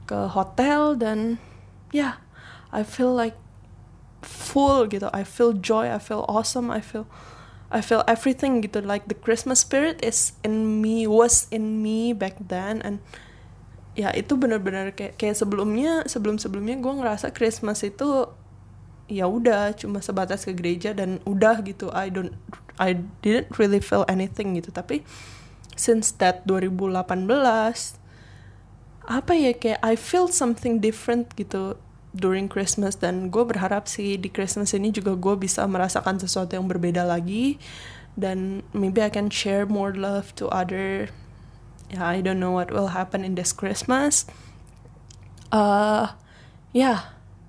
ke 0.09 0.17
hotel 0.33 0.97
dan 0.99 1.39
ya 1.93 1.99
yeah, 1.99 2.13
I 2.75 2.83
feel 2.83 3.15
like 3.15 3.37
full 4.19 4.83
gitu. 4.91 5.07
I 5.15 5.23
feel 5.23 5.55
joy 5.55 5.87
I 5.87 6.01
feel 6.01 6.27
awesome 6.27 6.67
I 6.67 6.83
feel 6.83 7.07
I 7.69 7.85
feel 7.85 8.03
everything 8.09 8.65
gitu. 8.65 8.81
Like 8.81 9.07
the 9.07 9.15
Christmas 9.15 9.61
spirit 9.63 10.01
is 10.03 10.35
in 10.43 10.81
me 10.81 11.07
was 11.07 11.47
in 11.53 11.79
me 11.85 12.11
back 12.11 12.35
then 12.41 12.81
and 12.83 12.99
ya 13.97 14.13
itu 14.13 14.37
benar-benar 14.37 14.93
kayak 14.93 15.17
kayak 15.17 15.35
sebelumnya 15.35 16.05
sebelum 16.05 16.37
sebelumnya 16.37 16.77
gue 16.77 16.93
ngerasa 16.93 17.33
Christmas 17.33 17.81
itu 17.81 18.29
ya 19.09 19.25
udah 19.25 19.73
cuma 19.73 19.99
sebatas 19.99 20.45
ke 20.45 20.53
gereja 20.53 20.93
dan 20.93 21.17
udah 21.25 21.59
gitu. 21.65 21.89
I 21.91 22.13
don't 22.13 22.37
I 22.77 23.01
didn't 23.25 23.57
really 23.57 23.81
feel 23.81 24.05
anything 24.05 24.55
gitu. 24.55 24.69
Tapi 24.69 25.01
since 25.73 26.13
that 26.21 26.45
2018 26.45 27.01
apa 29.09 29.33
ya 29.33 29.51
kayak 29.57 29.81
I 29.81 29.97
feel 29.97 30.29
something 30.29 30.77
different 30.77 31.33
gitu 31.33 31.75
during 32.13 32.45
Christmas. 32.45 33.01
Dan 33.01 33.33
gue 33.33 33.41
berharap 33.41 33.89
sih 33.89 34.15
di 34.15 34.29
Christmas 34.29 34.71
ini 34.77 34.93
juga 34.93 35.17
gue 35.17 35.35
bisa 35.35 35.65
merasakan 35.65 36.21
sesuatu 36.21 36.53
yang 36.53 36.69
berbeda 36.69 37.03
lagi. 37.03 37.57
Dan 38.13 38.61
maybe 38.71 39.01
I 39.01 39.09
can 39.09 39.33
share 39.33 39.65
more 39.65 39.97
love 39.97 40.37
to 40.37 40.45
other 40.53 41.09
yeah 41.89 42.05
I 42.05 42.21
don't 42.21 42.39
know 42.39 42.53
what 42.53 42.69
will 42.71 42.93
happen 42.93 43.25
in 43.25 43.35
this 43.35 43.51
Christmas. 43.51 44.25
Uh 45.49 46.13
ya 46.69 46.81
yeah, 46.81 46.99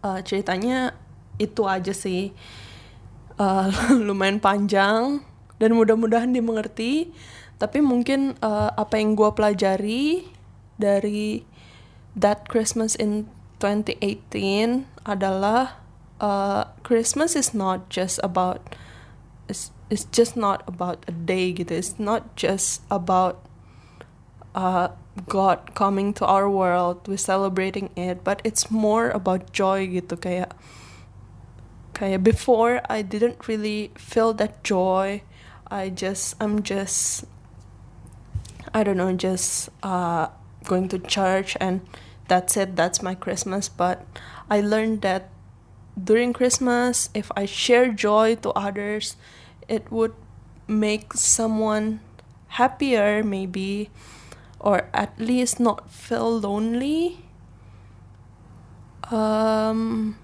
uh, 0.05 0.21
ceritanya 0.25 0.97
itu 1.41 1.65
aja 1.65 1.93
sih. 1.93 2.33
Uh, 3.41 3.73
lumayan 4.09 4.41
panjang 4.41 5.25
dan 5.57 5.71
mudah-mudahan 5.73 6.33
dimengerti. 6.33 7.13
Tapi 7.61 7.85
mungkin 7.85 8.41
uh, 8.41 8.73
apa 8.73 8.97
yang 8.97 9.13
gue 9.13 9.29
pelajari 9.37 10.25
dari 10.81 11.45
that 12.17 12.49
Christmas 12.49 12.97
in 12.97 13.29
2018 13.61 14.89
adalah 15.05 15.81
uh, 16.25 16.73
Christmas 16.81 17.37
is 17.37 17.53
not 17.53 17.93
just 17.93 18.17
about 18.25 18.65
it's, 19.49 19.73
it's 19.93 20.09
just 20.09 20.41
not 20.41 20.65
about 20.65 21.05
a 21.05 21.13
day 21.13 21.53
gitu. 21.53 21.77
It's 21.77 22.01
not 22.01 22.33
just 22.37 22.81
about 22.89 23.45
uh, 24.55 24.89
God 25.29 25.75
coming 25.75 26.13
to 26.15 26.27
our 26.27 26.49
world 26.49 27.07
we're 27.07 27.21
celebrating 27.21 27.91
it 27.97 28.25
but 28.25 28.41
it's 28.45 28.71
more 28.71 29.11
about 29.11 29.53
joy 29.53 29.87
gitu 29.87 30.17
kayak 30.17 30.55
kayak 31.93 32.25
before 32.25 32.81
I 32.89 33.03
didn't 33.03 33.45
really 33.45 33.93
feel 33.99 34.33
that 34.41 34.65
joy. 34.65 35.21
I 35.69 35.93
just 35.93 36.35
I'm 36.41 36.65
just 36.65 37.29
I 38.73 38.83
don't 38.83 38.97
know 38.97 39.13
just 39.13 39.69
uh, 39.85 40.33
going 40.65 40.89
to 40.89 40.99
church 40.99 41.61
and 41.61 41.85
that's 42.27 42.57
it 42.57 42.75
that's 42.75 43.03
my 43.03 43.15
christmas. 43.15 43.69
But 43.69 44.07
i 44.51 44.61
learned 44.61 45.01
that 45.07 45.31
during 45.95 46.33
christmas 46.33 47.09
if 47.15 47.31
i 47.37 47.47
share 47.47 47.93
joy 47.95 48.35
to 48.35 48.51
others 48.59 49.17
it 49.69 49.87
would 49.91 50.15
make 50.67 51.15
someone 51.15 52.01
happier 52.59 53.23
maybe 53.23 53.91
or 54.61 54.87
at 54.93 55.17
least 55.17 55.59
not 55.59 55.89
feel 55.89 56.39
lonely. 56.39 57.25
Um 59.09 60.15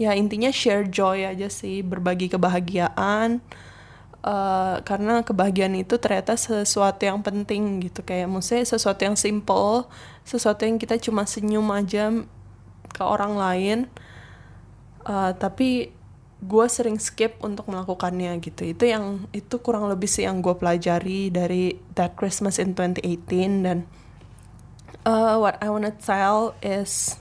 ya 0.00 0.16
intinya 0.16 0.48
share 0.48 0.88
joy 0.88 1.28
aja 1.28 1.52
sih 1.52 1.84
berbagi 1.84 2.32
kebahagiaan. 2.32 3.44
Uh, 4.18 4.82
karena 4.82 5.22
kebahagiaan 5.22 5.78
itu 5.78 5.94
ternyata 5.94 6.34
sesuatu 6.34 7.06
yang 7.06 7.22
penting 7.22 7.84
gitu. 7.86 8.02
Kayak 8.02 8.32
maksudnya 8.32 8.66
sesuatu 8.66 9.06
yang 9.06 9.14
simple 9.14 9.86
sesuatu 10.26 10.66
yang 10.66 10.76
kita 10.76 10.98
cuma 10.98 11.22
senyum 11.22 11.68
aja 11.70 12.10
ke 12.90 13.02
orang 13.04 13.38
lain. 13.38 13.78
Uh, 15.06 15.32
tapi 15.38 15.94
gue 16.38 16.66
sering 16.70 17.02
skip 17.02 17.34
untuk 17.42 17.66
melakukannya 17.66 18.38
gitu. 18.38 18.70
Itu 18.70 18.86
yang 18.86 19.26
itu 19.34 19.58
kurang 19.58 19.90
lebih 19.90 20.06
sih 20.06 20.22
yang 20.22 20.38
gue 20.38 20.54
pelajari 20.54 21.34
dari 21.34 21.74
that 21.98 22.14
Christmas 22.14 22.62
in 22.62 22.78
2018 22.78 23.66
dan 23.66 23.90
uh, 25.02 25.36
what 25.38 25.58
I 25.58 25.72
wanna 25.72 25.90
tell 25.90 26.54
is 26.62 27.18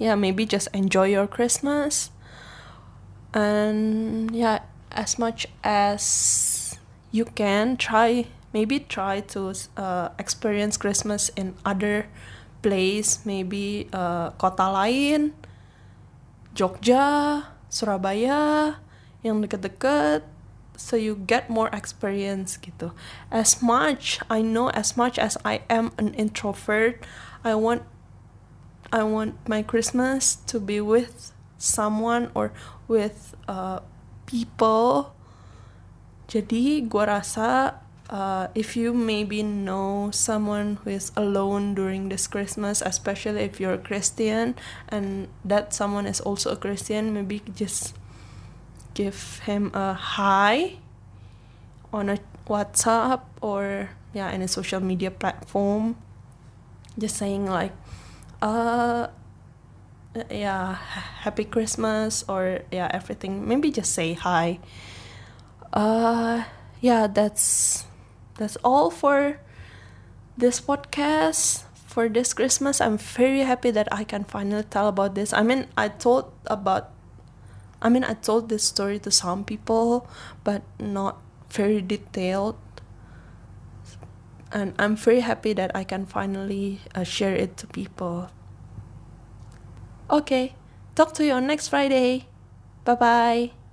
yeah 0.00 0.18
maybe 0.18 0.46
just 0.46 0.66
enjoy 0.74 1.14
your 1.14 1.30
Christmas 1.30 2.10
and 3.30 4.30
yeah 4.34 4.66
as 4.90 5.18
much 5.18 5.46
as 5.62 6.02
you 7.14 7.24
can 7.24 7.76
try 7.76 8.26
maybe 8.50 8.82
try 8.82 9.20
to 9.34 9.54
uh, 9.76 10.10
experience 10.18 10.74
Christmas 10.74 11.30
in 11.38 11.54
other 11.62 12.10
place 12.62 13.22
maybe 13.22 13.86
uh, 13.92 14.30
kota 14.38 14.66
lain 14.70 15.34
Jogja 16.54 17.53
Surabaya 17.74 18.78
yang 19.26 19.42
deket-deket 19.42 20.22
so 20.78 20.94
you 20.94 21.18
get 21.26 21.50
more 21.50 21.66
experience 21.74 22.54
gitu. 22.54 22.94
As 23.34 23.58
much 23.58 24.22
I 24.30 24.46
know 24.46 24.70
as 24.70 24.94
much 24.94 25.18
as 25.18 25.34
I 25.42 25.66
am 25.66 25.90
an 25.98 26.14
introvert 26.14 27.02
I 27.42 27.58
want 27.58 27.82
I 28.94 29.02
want 29.02 29.42
my 29.50 29.66
Christmas 29.66 30.38
to 30.46 30.62
be 30.62 30.78
with 30.78 31.34
someone 31.58 32.30
or 32.30 32.54
with 32.86 33.34
uh, 33.50 33.82
people. 34.30 35.10
Jadi 36.30 36.86
gue 36.86 37.04
rasa 37.04 37.82
uh, 38.14 38.46
if 38.54 38.76
you 38.78 38.94
maybe 38.94 39.42
know 39.42 40.08
someone 40.14 40.78
who 40.84 40.90
is 40.90 41.10
alone 41.16 41.74
during 41.74 42.10
this 42.10 42.30
Christmas, 42.30 42.78
especially 42.80 43.42
if 43.42 43.58
you're 43.58 43.74
a 43.74 43.82
Christian 43.82 44.54
and 44.86 45.26
that 45.44 45.74
someone 45.74 46.06
is 46.06 46.20
also 46.20 46.54
a 46.54 46.56
Christian, 46.56 47.12
maybe 47.12 47.42
just 47.58 47.98
give 48.94 49.42
him 49.50 49.74
a 49.74 49.94
hi 49.94 50.78
on 51.92 52.08
a 52.08 52.18
WhatsApp 52.46 53.26
or 53.42 53.90
yeah, 54.14 54.30
any 54.30 54.46
social 54.46 54.78
media 54.78 55.10
platform. 55.10 55.96
Just 56.96 57.16
saying 57.16 57.46
like, 57.46 57.72
uh, 58.40 59.08
yeah 60.30 60.78
happy 61.26 61.42
christmas 61.42 62.22
or 62.28 62.60
yeah 62.70 62.86
everything 62.94 63.48
maybe 63.48 63.72
just 63.72 63.90
say 63.90 64.12
hi 64.12 64.60
uh 65.72 66.44
yeah 66.80 67.08
that's 67.08 67.84
that's 68.36 68.56
all 68.64 68.90
for 68.90 69.38
this 70.36 70.60
podcast. 70.60 71.64
For 71.86 72.08
this 72.10 72.34
christmas 72.34 72.80
i'm 72.80 72.98
very 72.98 73.46
happy 73.46 73.70
that 73.70 73.86
i 73.94 74.02
can 74.02 74.24
finally 74.24 74.64
tell 74.66 74.88
about 74.88 75.14
this. 75.14 75.32
I 75.32 75.46
mean 75.46 75.70
i 75.78 75.86
told 75.86 76.34
about 76.50 76.90
i 77.80 77.88
mean 77.88 78.02
i 78.02 78.14
told 78.14 78.48
this 78.48 78.64
story 78.64 78.98
to 79.06 79.12
some 79.14 79.44
people 79.44 80.08
but 80.42 80.62
not 80.80 81.22
very 81.50 81.80
detailed. 81.80 82.58
And 84.50 84.74
i'm 84.76 84.96
very 84.96 85.20
happy 85.20 85.52
that 85.54 85.70
i 85.74 85.84
can 85.84 86.04
finally 86.04 86.80
uh, 86.96 87.04
share 87.04 87.36
it 87.36 87.56
to 87.62 87.68
people. 87.68 88.30
Okay, 90.10 90.54
talk 90.96 91.14
to 91.14 91.24
you 91.24 91.32
on 91.32 91.46
next 91.46 91.68
Friday. 91.68 92.26
Bye 92.84 92.94
bye. 92.98 93.63